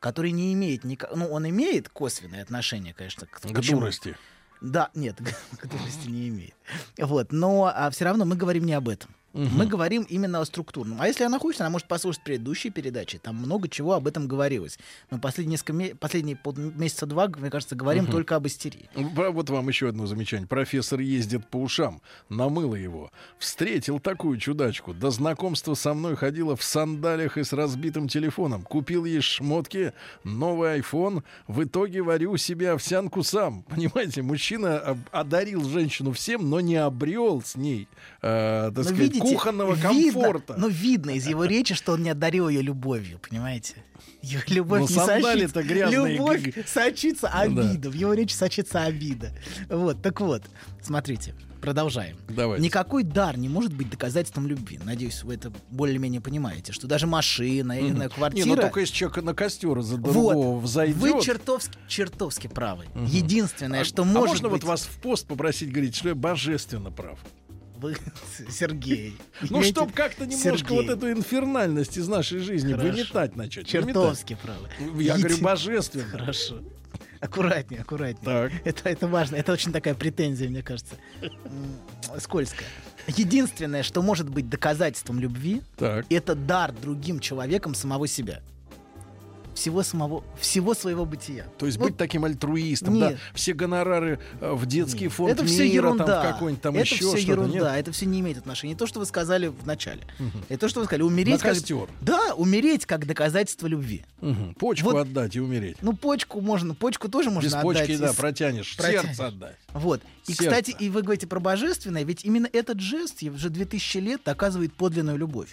[0.00, 1.14] который не имеет никак...
[1.14, 4.16] Ну, он имеет косвенное отношение, конечно, к, К дурости.
[4.60, 5.16] Да, нет,
[5.58, 6.54] к дурости не имеет.
[6.98, 9.10] Вот, но а, все равно мы говорим не об этом.
[9.32, 9.48] Мгм.
[9.56, 11.00] Мы говорим именно о структурном.
[11.00, 13.18] А если она хочет, она может послушать предыдущие передачи.
[13.18, 14.78] Там много чего об этом говорилось.
[15.10, 18.12] Мы последние несколько последние полмесяца два, мне кажется, говорим Мгм.
[18.12, 18.88] только об истерии.
[19.14, 20.46] Про- Вот вам еще одно замечание.
[20.46, 22.00] Профессор ездит по ушам.
[22.28, 23.10] Намыло его.
[23.38, 24.92] Встретил такую чудачку.
[24.94, 28.62] До знакомства со мной ходила в сандалях и с разбитым телефоном.
[28.62, 29.92] Купил ей шмотки,
[30.24, 31.22] новый айфон.
[31.46, 33.62] В итоге варю себе овсянку сам.
[33.68, 37.88] Понимаете, мужчина одарил женщину всем, но не обрел с ней,
[38.20, 40.54] э, так Но сказать, кухонного видно- комфорта.
[40.58, 43.76] но видно из его речи, что он не одарил ее любовью, понимаете?
[44.20, 45.62] Ее любовь Но не сочится.
[45.62, 47.90] грязные, Любовь сочится обида.
[47.90, 49.32] В его речи сочится обида.
[49.68, 50.42] Вот, так вот,
[50.80, 52.16] смотрите, продолжаем.
[52.28, 52.64] Давайте.
[52.64, 54.78] Никакой дар не может быть доказательством любви.
[54.84, 58.46] Надеюсь, вы это более-менее понимаете, что даже машина, я не знаю, Не, квартира...
[58.46, 60.96] ну только если человек на костер за Вот, другого взойдет.
[60.96, 62.86] вы чертовски, чертовски правы.
[63.06, 64.62] Единственное, А- что а может можно быть...
[64.62, 67.18] вот вас в пост попросить говорить, что я божественно прав?
[67.82, 67.96] Вы,
[68.50, 69.16] Сергей.
[69.50, 72.92] Ну, чтобы как-то немножко Сергей, вот эту инфернальность из нашей жизни Хорошо.
[72.92, 73.66] выметать начать.
[73.66, 74.68] Чертовски правы.
[74.78, 75.04] выметать.
[75.06, 76.04] Я говорю, божественно.
[76.08, 76.62] Хорошо.
[77.20, 78.24] Аккуратнее, аккуратнее.
[78.24, 78.52] Так.
[78.64, 79.36] Это, это важно.
[79.36, 80.96] Это очень такая претензия, мне кажется.
[82.18, 82.66] Скользкая.
[83.08, 86.06] Единственное, что может быть доказательством любви, Так.
[86.10, 88.42] это дар другим человеком самого себя.
[89.54, 91.44] Всего самого, всего своего бытия.
[91.58, 93.12] То есть Вот быть таким альтруистом, нет.
[93.12, 96.22] да, все гонорары э, в детский Нет, фонд это мира, все ерунда.
[96.22, 97.52] там какой-нибудь там это еще все ерунда.
[97.52, 97.80] нет?
[97.80, 98.72] Это все не имеет отношения.
[98.72, 100.00] Не то, что вы сказали в начале.
[100.48, 101.02] Это то, что вы сказали.
[101.02, 101.56] Умереть как...
[102.00, 104.04] Да, умереть как доказательство любви.
[104.20, 104.54] Мгм.
[104.54, 105.76] Почку Вот- отдать и умереть.
[105.82, 108.00] Ну, почку можно, почку тоже можно Без почки, отдать.
[108.00, 108.76] да, протянешь.
[108.76, 109.02] протянешь.
[109.02, 109.56] Сердце отдать.
[109.74, 110.00] Вот.
[110.26, 110.44] И, Сердце.
[110.44, 115.18] кстати, и вы говорите про божественное, ведь именно этот жест уже 2000 лет доказывает подлинную
[115.18, 115.50] любовь.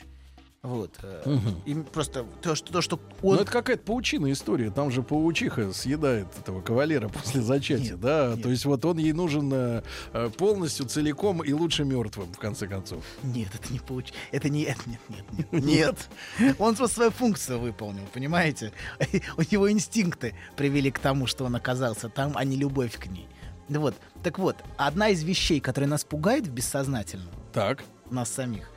[0.61, 0.91] Вот.
[1.03, 3.35] э, и просто то, что, то, что он...
[3.37, 4.71] Ну, это какая-то паучиная история.
[4.71, 8.33] Там же паучиха съедает этого кавалера после зачатия, Нет, да?
[8.35, 8.43] нет.
[8.43, 12.67] То есть вот он ей нужен э, э, полностью, целиком и лучше мертвым, в конце
[12.67, 13.05] концов.
[13.23, 14.11] Нет, это не получ...
[14.31, 14.63] Это не...
[14.63, 15.63] это Нет, нет, нет.
[16.39, 16.55] Нет.
[16.59, 18.73] Он просто свою функцию выполнил, понимаете?
[19.37, 23.27] У него инстинкты привели к тому, что он оказался там, а не любовь к ней.
[23.69, 23.95] Вот.
[24.23, 27.83] Так вот, одна из вещей, которая нас пугает в бессознательном, Так.
[28.09, 28.69] нас самих,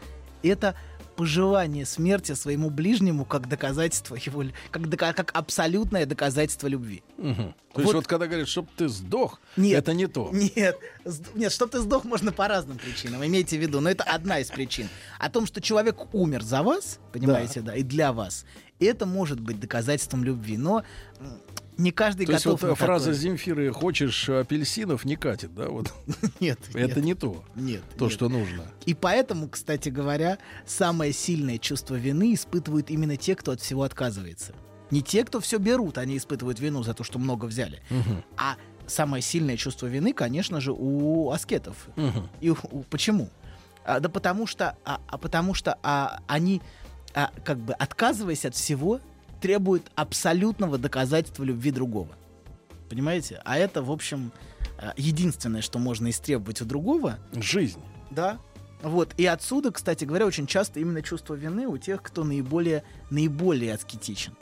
[0.42, 0.74] это
[1.16, 7.02] пожелание смерти своему ближнему как доказательство его, как, дока- как абсолютное доказательство любви.
[7.18, 7.34] Мгм.
[7.36, 9.78] То Вот- есть вот когда говорят, чтоб ты сдох, Нет.
[9.78, 10.30] это не то.
[10.32, 10.78] Нет,
[11.34, 14.48] нет, чтоб ты сдох можно по разным причинам, имейте в виду, но это одна из
[14.50, 14.88] причин.
[15.18, 18.44] О том, что человек умер за вас, понимаете, да, и для вас,
[18.80, 20.82] это может быть доказательством любви, но
[21.82, 23.18] не каждый То есть готов вот на э, фраза такое.
[23.20, 25.68] Земфиры «хочешь апельсинов» не катит, да?
[25.68, 25.92] Вот
[26.40, 28.14] Нет, это нет, не то, нет, то, нет.
[28.14, 28.64] что нужно.
[28.86, 34.54] И поэтому, кстати говоря, самое сильное чувство вины испытывают именно те, кто от всего отказывается.
[34.90, 37.82] Не те, кто все берут, они испытывают вину за то, что много взяли.
[37.90, 38.22] Мгм.
[38.36, 41.88] А самое сильное чувство вины, конечно же, у аскетов.
[41.96, 42.28] Мгм.
[42.40, 43.30] И у- у- почему?
[43.84, 46.60] А, да потому что, а, а потому что а, они,
[47.14, 49.00] а, как бы отказываясь от всего,
[49.42, 52.08] требуют абсолютного доказательства любви другого.
[52.88, 53.42] Понимаете?
[53.44, 54.32] А это, в общем,
[54.78, 57.80] э, единственное, что можно истребовать у другого, Жизнь.
[58.10, 58.38] да.
[58.82, 59.14] Вот.
[59.16, 64.34] И отсюда, кстати говоря, очень часто именно чувство вины у тех, кто наиболее, наиболее аскетичен.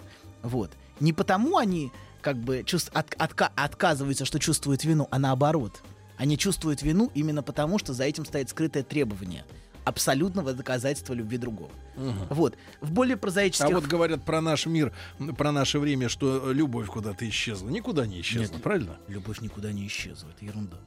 [0.42, 0.70] Вот.
[1.00, 1.90] Не потому они
[2.22, 5.82] как бы чувств- от- отка- отказываются, что чувствуют вину, а наоборот.
[6.16, 9.44] Они чувствуют вину именно потому, что за этим стоит скрытое требование
[9.90, 11.70] абсолютного доказательства любви другого.
[12.31, 12.57] Вот.
[12.81, 13.66] В более прозаических...
[13.66, 14.92] А вот говорят про наш мир,
[15.37, 17.68] про наше время, что любовь куда-то исчезла.
[17.68, 18.62] Никуда не исчезла, Нет.
[18.62, 18.96] правильно?
[19.09, 20.79] Любовь никуда не исчезла, это ерунда.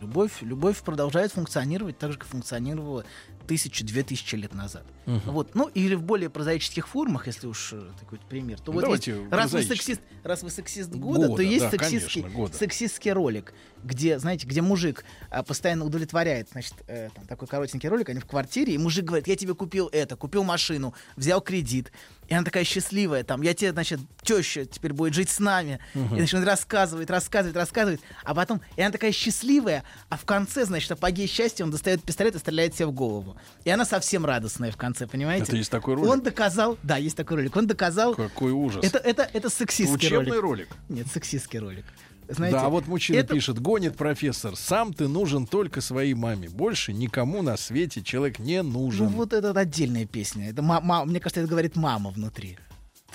[0.00, 3.04] Любовь, любовь продолжает функционировать так же, как функционировала
[3.46, 4.84] тысячу, две тысячи лет назад.
[5.06, 5.54] Вот.
[5.54, 8.60] Ну, или в более прозаических формах, если уж э, такой пример.
[8.60, 11.70] То вот Давайте есть, раз, вы сексист, раз вы сексист года, Года, то есть да,
[11.70, 12.56] сексистский, конечно, года.
[12.56, 13.54] сексистский ролик,
[13.84, 18.26] где, знаете, где мужик а, постоянно удовлетворяет, значит, э, там такой коротенький ролик, они в
[18.26, 21.92] квартире, и мужик говорит, я тебе купил это, купил машину, взял кредит.
[22.28, 25.78] И она такая счастливая, там, я тебе, значит, теща теперь будет жить с нами.
[25.94, 28.00] И, значит, он рассказывает, рассказывает, рассказывает.
[28.24, 32.34] А потом, и она такая счастливая, а в конце, значит, апогей счастья, он достает пистолет
[32.34, 33.36] и стреляет себе в голову.
[33.64, 35.44] И она совсем радостная в конце, понимаете?
[35.44, 36.10] Это есть такой ролик?
[36.10, 38.14] Он доказал, да, есть такой ролик, он доказал...
[38.14, 38.84] Какой ужас.
[38.84, 40.42] Это, это, это сексистский Учебный ролик.
[40.42, 40.68] ролик.
[40.88, 41.84] Нет, сексистский ролик.
[42.28, 46.48] Знаете, да, вот мужчина это- пишет, гонит профессор, сам ты нужен только своей маме.
[46.48, 49.06] Больше никому на свете человек не нужен.
[49.06, 50.50] Ну вот это отдельная песня.
[50.50, 52.58] Это ма- ма- мне кажется, это говорит мама внутри.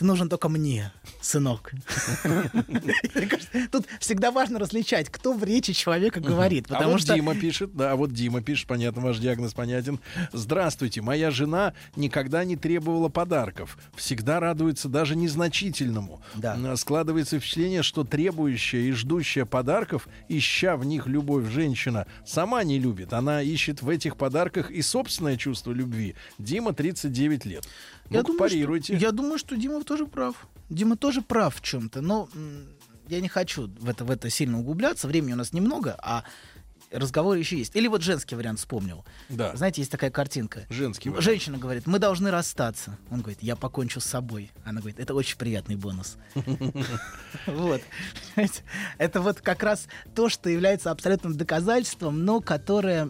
[0.01, 1.73] Ты нужен только мне, сынок.
[3.71, 6.65] Тут всегда важно различать, кто в речи человека говорит.
[6.69, 9.99] а Потому вот что Дима пишет, да, вот Дима пишет, понятно, ваш диагноз понятен.
[10.33, 16.23] Здравствуйте, моя жена никогда не требовала подарков, всегда радуется даже незначительному.
[16.77, 23.13] Складывается впечатление, что требующая и ждущая подарков, ища в них любовь женщина, сама не любит.
[23.13, 26.15] Она ищет в этих подарках и собственное чувство любви.
[26.39, 27.67] Дима 39 лет.
[28.11, 30.35] Я Ну-ка, думаю, что, я думаю, что Дима тоже прав.
[30.69, 32.27] Дима тоже прав в чем-то, но
[33.07, 35.07] я не хочу в это, в это сильно углубляться.
[35.07, 36.23] Времени у нас немного, а
[36.91, 37.75] разговор еще есть.
[37.75, 39.05] Или вот женский вариант вспомнил.
[39.29, 39.55] Да.
[39.55, 40.65] Знаете, есть такая картинка.
[40.69, 41.25] Женский вариант.
[41.25, 42.97] Женщина говорит, мы должны расстаться.
[43.09, 44.51] Он говорит, я покончу с собой.
[44.63, 46.17] Она говорит, это очень приятный бонус.
[47.45, 47.81] Вот.
[48.97, 53.09] Это вот как раз то, что является абсолютным доказательством, но которое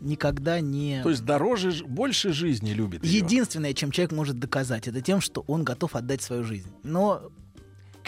[0.00, 1.02] никогда не...
[1.02, 3.04] То есть дороже, больше жизни любит.
[3.04, 6.70] Единственное, чем человек может доказать, это тем, что он готов отдать свою жизнь.
[6.82, 7.30] Но,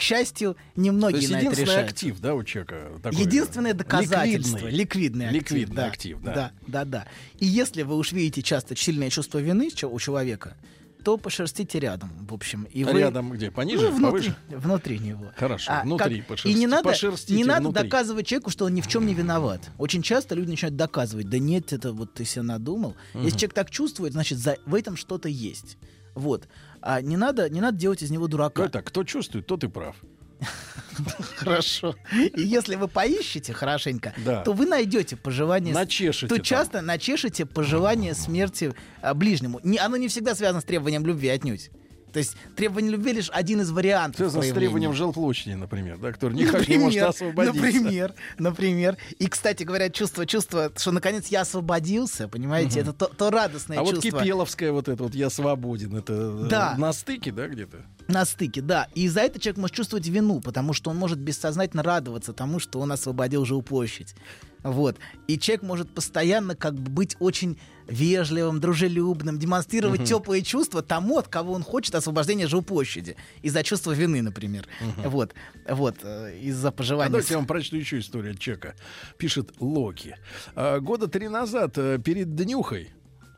[0.02, 1.80] счастью, То немногие есть на это решаются.
[1.80, 2.90] актив, да, у человека?
[3.02, 4.66] такой, Единственное доказательство.
[4.68, 4.76] ликвидный.
[4.76, 5.42] Ликвидный актив.
[5.52, 6.34] Ликвидный да, актив, да.
[6.34, 7.06] Да, да, да.
[7.38, 10.56] И если вы уж видите часто сильное чувство вины у человека,
[11.04, 12.62] то пошерстите рядом, в общем.
[12.70, 13.00] И вы...
[13.00, 13.50] Рядом где?
[13.50, 14.36] Пониже, Ну, внутри, повыше?
[14.50, 15.32] внутри него.
[15.36, 17.82] Хорошо, А, внутри как- пошерсти- И не надо, пошерстите не надо внутри.
[17.82, 19.68] доказывать человеку, что он ни в чем не виноват.
[19.78, 22.94] Очень часто люди начинают доказывать, да нет, это вот ты себе надумал.
[23.14, 25.76] Если человек так чувствует, значит, за, в этом что-то есть.
[26.14, 26.46] Вот.
[26.82, 28.68] А не надо, не надо делать из него дурака.
[28.68, 29.96] Так, кто чувствует, тот и прав.
[31.36, 31.94] Хорошо.
[32.12, 34.42] И если вы поищете хорошенько, Да.
[34.42, 35.72] то вы найдете пожелание...
[35.72, 36.44] Начешете То там.
[36.44, 39.60] часто начешете пожелание смерти а, ближнему.
[39.62, 41.70] Не, оно не всегда связано с требованием любви отнюдь.
[42.12, 46.35] То есть требование любви лишь один из вариантов Связано с требованием жилплощади, например, да, который
[46.35, 47.62] никак не может освободиться.
[47.62, 48.96] Например, например.
[49.18, 53.83] И, кстати говоря, чувство, чувство, что наконец я освободился, понимаете, это то, то радостное А
[53.83, 54.20] вот чувство.
[54.20, 56.75] Кипеловская вот это вот «Я свободен», это э, Да.
[56.77, 57.79] на стыке, да, где-то?
[58.09, 58.88] На стыке, да.
[58.94, 62.81] И за это человек может чувствовать вину, потому что он может бессознательно радоваться тому, что
[62.81, 64.14] он освободил жилплощадь.
[64.62, 64.96] Вот.
[65.27, 71.29] И человек может постоянно как бы быть очень вежливым, дружелюбным, демонстрировать теплые чувства тому, от
[71.29, 73.16] кого он хочет освобождения жилплощади.
[73.42, 74.66] Из-за чувства вины, например.
[75.05, 75.35] Вот.
[75.68, 75.96] Вот.
[76.03, 77.11] э, Из-за А пожелания...
[77.11, 78.75] давайте я вам прочту еще историю от Чека.
[79.18, 80.16] Пишет Локи.
[80.55, 82.90] А, года три назад э, перед днюхой,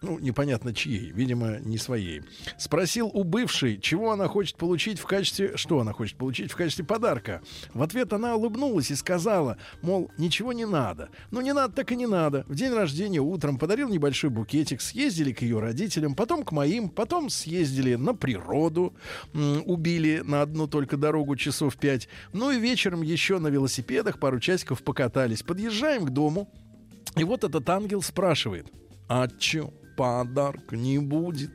[0.05, 2.23] ну, непонятно чьей, видимо, не своей,
[2.59, 5.57] спросил у бывшей, чего она хочет получить в качестве...
[5.57, 7.43] Что она хочет получить в качестве подарка.
[7.73, 11.09] В ответ она улыбнулась и сказала, мол, ничего не надо.
[11.31, 12.45] Ну, не надо, так и не надо.
[12.49, 17.31] В день рождения утром подарил небольшой букетик, съездили к ее родителям, потом к моим, потом
[17.31, 18.95] съездили на природу,
[19.33, 22.09] убили на одну только дорогу часов пять.
[22.33, 25.43] Ну и вечером еще на велосипедах пару часиков покатались.
[25.43, 26.51] Подъезжаем к дому,
[27.17, 28.67] и вот этот ангел спрашивает,
[29.09, 31.50] а чё, подарка не будет?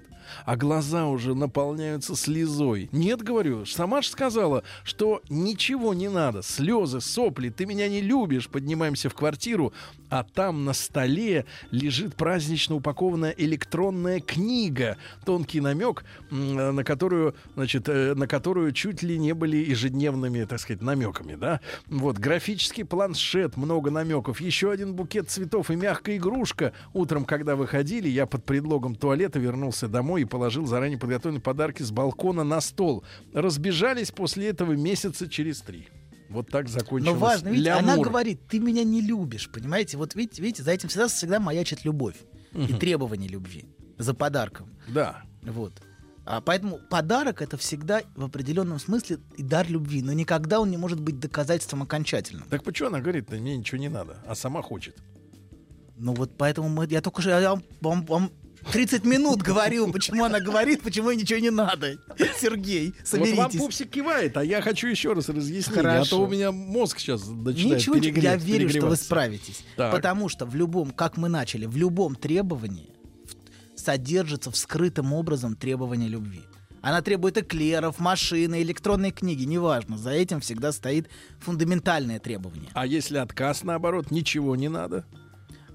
[0.45, 2.89] А глаза уже наполняются слезой.
[2.91, 6.41] Нет, говорю, сама же сказала, что ничего не надо.
[6.41, 8.49] Слезы, сопли, ты меня не любишь.
[8.49, 9.73] Поднимаемся в квартиру,
[10.09, 14.97] а там на столе лежит празднично упакованная электронная книга.
[15.25, 20.81] Тонкий намек, на которую, значит, э, на которую чуть ли не были ежедневными, так сказать,
[20.81, 21.61] намеками, да.
[21.87, 26.73] Вот, графический планшет, много намеков, еще один букет цветов и мягкая игрушка.
[26.93, 31.91] Утром, когда выходили, я под предлогом туалета вернулся домой и положил заранее подготовленные подарки с
[31.91, 33.03] балкона на стол.
[33.33, 35.87] Разбежались после этого месяца через три.
[36.29, 37.13] Вот так закончилось.
[37.13, 39.97] Но важно, видите, она говорит, ты меня не любишь, понимаете?
[39.97, 42.17] Вот видите, видите за этим всегда, всегда маячит любовь
[42.53, 43.65] и требование любви
[43.97, 44.69] за подарком.
[44.87, 45.23] Да.
[45.41, 45.73] Вот.
[46.25, 50.77] А поэтому подарок это всегда в определенном смысле и дар любви, но никогда он не
[50.77, 52.45] может быть доказательством окончательным.
[52.49, 54.95] Так почему она говорит, мне ничего не надо, а сама хочет?
[55.97, 58.31] Ну вот поэтому мы, я только что я вам, вам- вам
[58.71, 61.97] 30 минут говорил, почему она говорит, почему ей ничего не надо.
[62.39, 63.59] Сергей, Вот вам соберитесь.
[63.59, 66.17] пупсик кивает, а я хочу еще раз разъяснить, а Хорошо.
[66.17, 69.63] то у меня мозг сейчас начинает Ничего, я верю, что вы справитесь.
[69.75, 69.91] Так.
[69.91, 72.89] Потому что в любом, как мы начали, в любом требовании
[73.75, 76.41] содержится вскрытым образом требование любви.
[76.81, 79.97] Она требует эклеров, машины, электронной книги, неважно.
[79.97, 82.69] За этим всегда стоит фундаментальное требование.
[82.73, 85.05] А если отказ, наоборот, ничего не надо?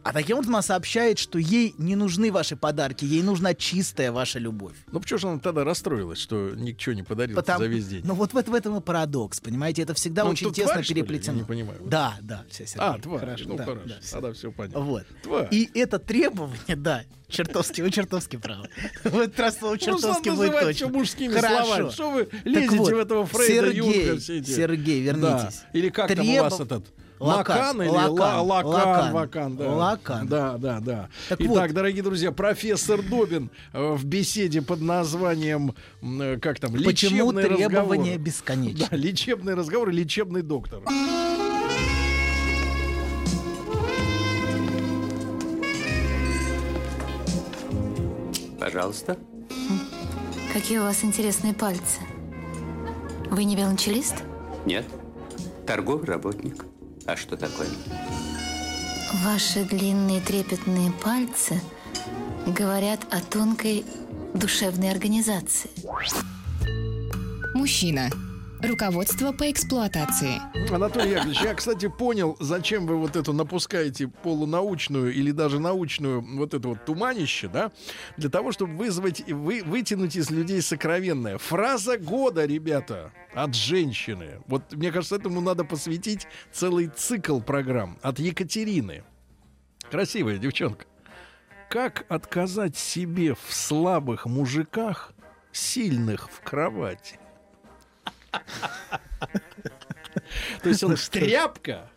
[0.05, 4.39] А таким образом она сообщает, что ей не нужны ваши подарки, ей нужна чистая ваша
[4.39, 4.75] любовь.
[4.93, 8.03] Ну почему же она тогда расстроилась, что ничего не подарил Потому- за весь день?
[8.05, 9.83] Ну вот в, это- в этом и парадокс, понимаете?
[9.83, 10.89] Это всегда Ну, очень тесно тварь, ли?
[10.89, 11.39] Я переплетено.
[11.39, 11.81] не понимаю.
[11.87, 12.87] Да, да, все, Сергей.
[12.87, 14.13] а, тварь, Хорошо, ну да, хорошо, да, всё.
[14.13, 14.81] тогда все понятно.
[14.81, 15.05] Вот.
[15.23, 15.49] Тварь.
[15.51, 18.69] И это требование, да, чертовски, вы чертовски правы.
[19.05, 20.89] В этот раз слово чертовски будет точно.
[20.89, 21.65] мужскими Хорошо.
[21.65, 21.91] словами.
[21.91, 24.51] Что вы лезете вот, в этого Фрейда, Сергей, Юнга, все эти?
[24.51, 25.61] Сергей, вернитесь.
[25.63, 25.79] Да.
[25.79, 26.85] Или как там у вас этот?
[27.21, 27.81] Лакан.
[27.83, 28.11] Или Лакан.
[28.19, 29.57] ла- лакан, Лакан.
[29.57, 29.71] да.
[29.73, 30.27] Лакан.
[30.27, 31.09] Да, да, да.
[31.29, 31.73] Так Итак, вот.
[31.73, 38.03] дорогие друзья, профессор Добин э, в беседе под названием, э, как там, Почему лечебный требования
[38.13, 38.19] разговор.
[38.19, 38.87] бесконечны?
[38.91, 40.83] Да, лечебный разговор и лечебный доктор.
[48.59, 49.19] Пожалуйста.
[50.53, 52.01] Какие у вас интересные пальцы.
[53.31, 54.17] Вы не велончелист?
[54.65, 54.85] Нет.
[55.67, 56.65] Торговый работник.
[57.07, 57.69] А что такое?
[59.25, 61.61] Ваши длинные трепетные пальцы
[62.47, 63.85] говорят о тонкой
[64.35, 65.71] душевной организации.
[67.55, 68.11] Мужчина.
[68.67, 70.41] Руководство по эксплуатации.
[70.73, 76.55] Анатолий Яковлевич, я, кстати, понял, зачем вы вот эту напускаете полунаучную или даже научную вот
[76.55, 77.73] это вот туманище, да?
[78.17, 81.37] Для того, чтобы вызвать, и вы, вытянуть из людей сокровенное.
[81.39, 84.41] Фраза года, ребята, от женщины.
[84.47, 87.99] Вот, мне кажется, этому надо посвятить целый цикл программ.
[88.03, 89.05] От Екатерины.
[89.91, 90.87] Красивая девчонка.
[91.69, 95.13] Как отказать себе в слабых мужиках,
[95.53, 97.19] сильных в кровати?
[100.63, 101.91] То есть он тряпка,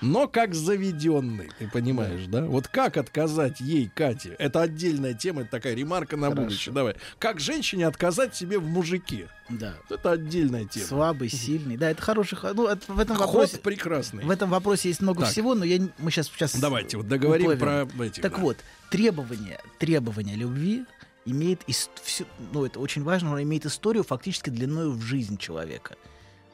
[0.00, 2.42] но как заведенный, ты понимаешь, да?
[2.44, 4.36] Вот как отказать ей, Кате?
[4.38, 6.74] Это отдельная тема, это такая ремарка на будущее.
[6.74, 6.96] Давай.
[7.18, 9.28] Как женщине отказать себе в мужике?
[9.48, 9.74] Да.
[9.90, 10.86] Это отдельная тема.
[10.86, 11.76] Слабый, сильный.
[11.76, 12.36] Да, это хороший.
[12.36, 13.58] хо- Ну, это- в этом Ход вопросе.
[13.58, 14.24] прекрасный.
[14.24, 15.30] В этом вопросе есть много Так.
[15.30, 18.20] всего, но я, мы сейчас, сейчас Давайте вот договорим про эти.
[18.20, 18.38] Так да.
[18.38, 18.56] вот,
[18.90, 20.84] требование, требование любви
[21.24, 25.96] имеет ис- всю- ну это очень важно, но имеет историю фактически длиною в жизнь человека.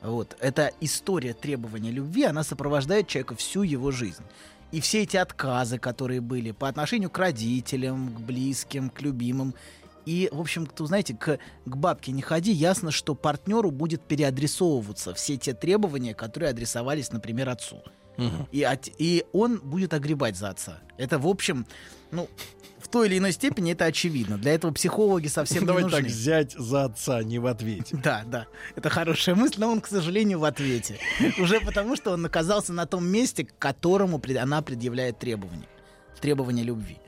[0.03, 4.23] Вот эта история требования любви, она сопровождает человека всю его жизнь.
[4.73, 9.55] И все эти отказы, которые были по отношению к родителям, к близким, к любимым.
[10.07, 15.13] И, в общем, кто, знаете, к, к бабке не ходи, ясно, что партнеру будет переадресовываться
[15.13, 17.83] все те требования, которые адресовались, например, отцу.
[18.21, 18.47] Мгм.
[18.53, 20.81] И, от- и он будет огребать за отца.
[20.99, 21.67] Это, в общем,
[22.11, 22.29] ну,
[22.79, 24.37] в той или иной степени это очевидно.
[24.39, 26.15] Для этого психологи совсем Давай не так, нужны.
[26.17, 27.97] взять за отца, не в ответе.
[28.03, 30.99] Да, да, это хорошая мысль, но он, к сожалению, в ответе.
[31.39, 35.69] Уже потому, что он оказался на том месте, к которому она предъявляет требования.
[36.21, 36.99] Требования любви.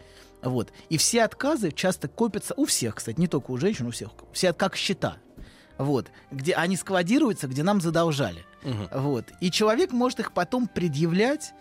[0.42, 0.72] Вот.
[0.88, 4.10] И все отказы часто копятся у всех, кстати, не только у женщин, у всех.
[4.32, 5.16] Все как счета.
[5.78, 6.10] Вот.
[6.30, 8.44] Где они складируются, где нам задолжали.
[8.62, 8.88] Мгм.
[8.92, 9.26] Вот.
[9.40, 11.52] И человек может их потом предъявлять,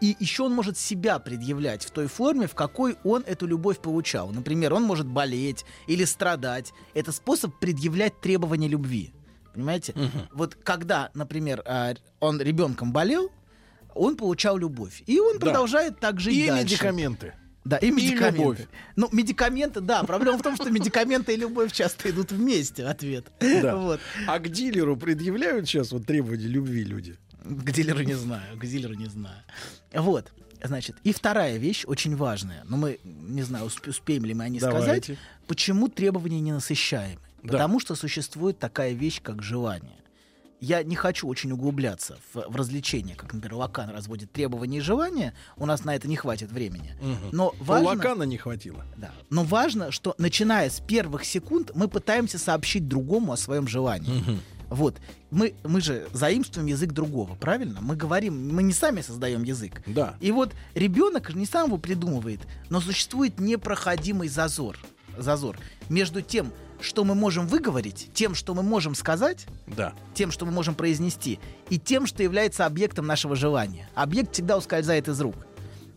[0.00, 4.30] и еще он может себя предъявлять в той форме, в какой он эту любовь получал.
[4.30, 6.72] Например, он может болеть или страдать.
[6.94, 9.12] Это способ предъявлять требования любви.
[9.54, 9.94] Понимаете?
[10.32, 13.30] Вот когда, например, а, он ребенком болел,
[13.94, 15.02] он получал любовь.
[15.06, 15.40] И он Да.
[15.46, 16.64] продолжает так жить И дальше.
[16.64, 17.34] медикаменты.
[17.64, 18.38] Да, и медикаменты.
[18.38, 18.58] любовь.
[18.96, 20.02] Ну, медикаменты, да.
[20.02, 23.26] Проблема в том, что медикаменты и любовь часто идут вместе, ответ.
[23.40, 23.76] Да.
[23.82, 24.00] Вот.
[24.26, 27.16] А к дилеру предъявляют сейчас вот требования любви люди?
[27.44, 29.42] К дилеру не знаю, к дилеру не знаю.
[29.92, 30.32] Вот.
[30.64, 34.48] Значит, и вторая вещь очень важная, но мы, не знаю, усп- успеем ли мы о
[34.48, 35.02] ней Давайте.
[35.14, 37.20] сказать, почему требования ненасыщаемы.
[37.42, 37.48] Да.
[37.52, 39.96] Потому что существует такая вещь, как желание.
[40.62, 45.34] Я не хочу очень углубляться в, в развлечения, как, например, Лакан разводит требования и желания.
[45.56, 46.94] У нас на это не хватит времени.
[47.32, 47.88] Но У важно...
[47.88, 48.84] Лакана не хватило.
[48.96, 49.10] Да.
[49.28, 54.22] Но важно, что начиная с первых секунд мы пытаемся сообщить другому о своем желании.
[54.68, 54.98] Вот.
[55.32, 57.80] Мы, мы же заимствуем язык другого, правильно?
[57.80, 59.82] Мы говорим, мы не сами создаем язык.
[59.86, 60.14] Да.
[60.20, 62.40] И вот ребенок не сам его придумывает,
[62.70, 64.78] но существует непроходимый зазор.
[65.18, 65.58] Зазор
[65.88, 66.52] между тем,
[66.82, 69.92] что мы можем выговорить, тем, что мы можем сказать, Да.
[70.14, 71.38] тем, что мы можем произнести,
[71.70, 73.88] и тем, что является объектом нашего желания.
[73.94, 75.36] Объект всегда ускользает из рук.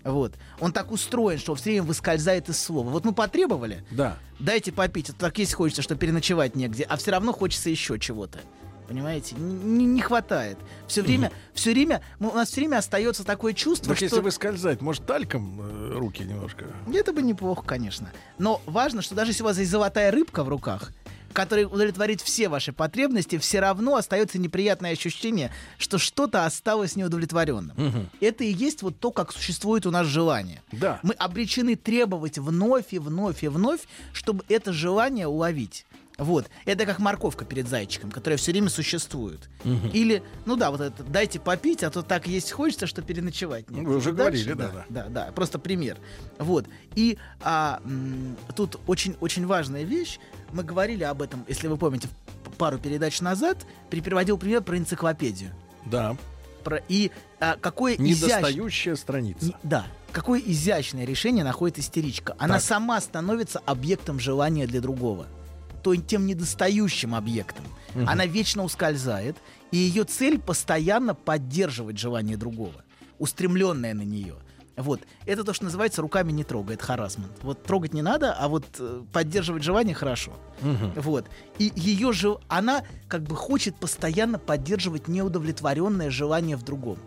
[0.03, 0.33] Вот.
[0.59, 2.89] Он так устроен, что все время выскользает из слова.
[2.91, 4.17] Вот мы потребовали, Да.
[4.39, 7.97] дайте попить, а то так есть хочется, что переночевать негде, а все равно хочется еще
[7.99, 8.39] чего-то.
[8.87, 9.35] Понимаете?
[9.35, 10.57] Не, не хватает.
[10.87, 14.05] Все время, все время, мы- у нас все время остается такое чувство, Так что...
[14.05, 16.65] если вы скользать, может, тальком э, руки немножко?
[16.93, 18.11] Это бы неплохо, конечно.
[18.37, 20.91] Но важно, что даже если у вас есть золотая рыбка в руках,
[21.33, 28.07] которая удовлетворит все ваши потребности, все равно остается неприятное ощущение, что что-то осталось неудовлетворенным.
[28.21, 30.61] Это и есть вот то, как существует у нас желание.
[30.71, 30.99] Да.
[31.03, 33.81] Мы обречены требовать вновь и вновь и вновь,
[34.13, 35.85] чтобы это желание уловить.
[36.17, 36.49] Вот.
[36.65, 39.49] Это как морковка перед зайчиком, которая все время существует.
[39.93, 43.69] Или, ну да, вот это дайте попить, а то так есть хочется, что переночевать.
[43.69, 43.85] негде».
[43.87, 45.97] Вы уже дальше, говорили, да, да, да, просто пример.
[46.39, 46.67] Вот.
[46.95, 50.19] И а, м, тут очень, очень важная вещь.
[50.53, 52.07] Мы говорили об этом, если вы помните,
[52.57, 55.51] пару передач назад, при- приводил пример про энциклопедию.
[55.85, 56.15] Да.
[56.63, 57.11] Про, и
[57.41, 57.97] а, какое.
[57.97, 59.47] Недостающая страница.
[59.47, 59.85] Не- Да.
[60.11, 62.35] Какое изящное решение находит истеричка.
[62.39, 62.63] Она Так.
[62.63, 65.27] сама становится объектом желания для другого.
[65.85, 67.63] То тем недостающим объектом.
[68.07, 69.37] Она вечно ускользает,
[69.69, 72.83] и ее цель постоянно поддерживать желание другого,
[73.19, 74.33] устремленное на нее.
[74.77, 75.01] Вот.
[75.27, 77.31] Это то, что называется руками не трогает, харасмент.
[77.43, 80.33] Вот трогать не надо, а вот э, поддерживать желание хорошо.
[80.95, 81.29] Вот.
[81.59, 86.97] И ее же, она как бы хочет постоянно поддерживать неудовлетворенное желание в другом.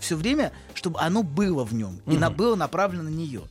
[0.00, 3.42] Все время, чтобы оно было в нем и на, было направлено на нее.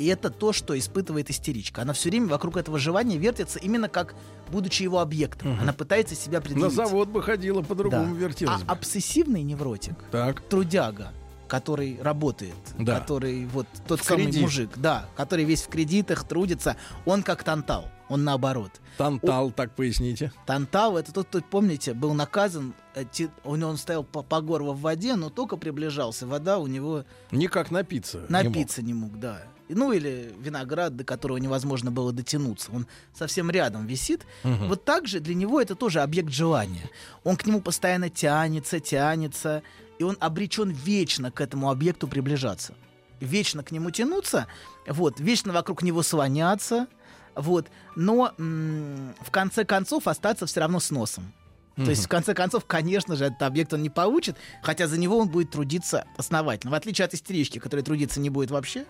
[0.00, 1.82] И это то, что испытывает истеричка.
[1.82, 4.14] Она все время вокруг этого желания вертится именно как
[4.50, 5.58] будучи его объектом.
[5.60, 6.72] Она пытается себя На предъявить.
[6.74, 7.68] завод бы ходила, Да.
[7.68, 8.72] по-другому вертелась А бы.
[8.72, 10.40] обсессивный невротик, Так.
[10.40, 11.12] трудяга,
[11.48, 12.98] который работает, Да.
[12.98, 14.40] который вот тот В самый кредит.
[14.42, 18.70] мужик, да, который весь в кредитах трудится, он как тантал, он наоборот.
[18.96, 20.32] Тантал, так поясните.
[20.46, 23.04] Тантал это тот, кто, помните, был наказан, э,
[23.44, 27.04] у него он стоял по, по горло в воде, но только приближался, вода у него
[27.32, 28.16] Никак напиться.
[28.16, 28.30] не мог.
[28.44, 29.42] напиться не мог, да.
[29.74, 32.70] Ну или виноград, до которого невозможно было дотянуться.
[32.72, 34.26] Он совсем рядом висит.
[34.42, 36.90] Вот так же для него это тоже объект желания.
[37.24, 39.62] Он к нему постоянно тянется, тянется,
[39.98, 42.74] и он обречен вечно к этому объекту приближаться.
[43.20, 44.46] Вечно к нему тянуться,
[44.86, 46.86] вот, вечно вокруг него слоняться,
[47.34, 51.32] вот, но м, в конце концов остаться все равно с носом.
[51.76, 55.18] То есть, в конце концов, конечно же, этот объект он не получит, хотя за него
[55.18, 56.70] он будет трудиться основательно.
[56.70, 58.84] В отличие от истерички, которая трудиться не будет вообще,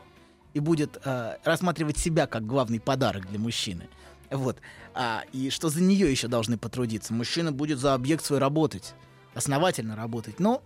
[0.54, 3.88] и будет э, рассматривать себя как главный подарок для мужчины.
[4.30, 4.58] Вот.
[4.94, 7.12] А, и что за нее еще должны потрудиться.
[7.12, 8.94] Мужчина будет за объект свой работать.
[9.34, 10.40] Основательно работать.
[10.40, 10.60] Но,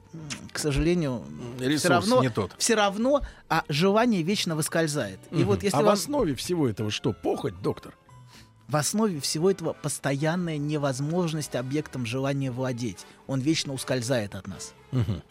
[0.53, 1.23] к сожалению,
[1.59, 2.55] Ресурс все равно, не тот.
[2.57, 5.21] все равно а, желание вечно выскользает.
[5.31, 7.13] И вот если а в вам- основе всего этого что?
[7.13, 7.95] Похоть, доктор?
[8.69, 13.07] В основе всего этого постоянная невозможность объектом желания владеть.
[13.27, 14.75] Он вечно ускользает от нас.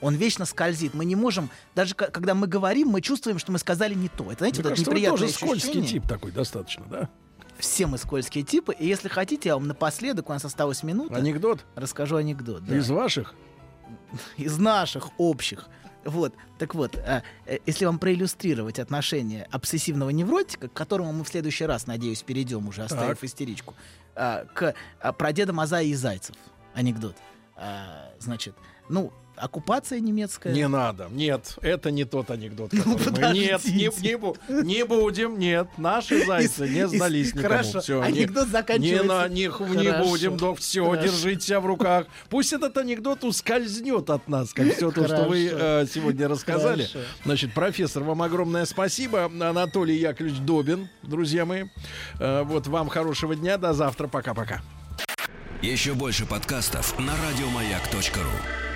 [0.02, 0.94] Он вечно скользит.
[0.94, 4.32] Мы не можем, даже когда мы говорим, мы чувствуем, что мы сказали не то.
[4.32, 6.02] Это, знаете, Мне вот это кажется, вы неприятное тоже скользкий ощущение.
[6.02, 7.10] тип такой достаточно, да?
[7.58, 8.74] Все мы скользкие типы.
[8.74, 12.66] И если хотите, я вам напоследок, у нас осталась минута, Анекдот расскажу анекдот.
[12.66, 12.76] да.
[12.76, 13.34] из ваших?
[14.38, 15.68] из наших общих.
[16.06, 21.28] Вот, так вот, а, э, если вам проиллюстрировать отношение обсессивного невротика, к которому мы в
[21.28, 23.24] следующий раз, надеюсь, перейдем уже, оставив Так.
[23.24, 23.74] истеричку,
[24.16, 26.36] а, к а, прадеда Мазая и Зайцев.
[26.74, 27.16] Анекдот.
[28.20, 28.56] Значит,
[28.89, 30.54] ну, оккупация немецкая.
[30.54, 31.08] Не надо.
[31.12, 32.72] Нет, это не тот анекдот.
[32.74, 35.68] Ну, который мы- Нет, не, не, бу- не будем, нет.
[35.78, 37.48] Наши зайцы не сдались никому.
[37.56, 39.04] хорошо, Всё, анекдот не, заканчивается.
[39.04, 40.60] Не, на них не Хорошо, будем, док.
[40.60, 41.04] Все, хорошо.
[41.04, 42.08] держите себя в руках.
[42.30, 46.84] Пусть этот анекдот ускользнет от нас, как все то, что вы э, сегодня рассказали.
[46.84, 47.08] Хорошо.
[47.26, 49.26] Значит, профессор, вам огромное спасибо.
[49.26, 51.66] Анатолий Яковлевич Добин, друзья мои.
[52.20, 53.58] Э, вот вам хорошего дня.
[53.58, 54.08] До завтра.
[54.08, 54.62] Пока-пока.
[55.62, 58.73] Еще больше подкастов на радиомаяк.ру.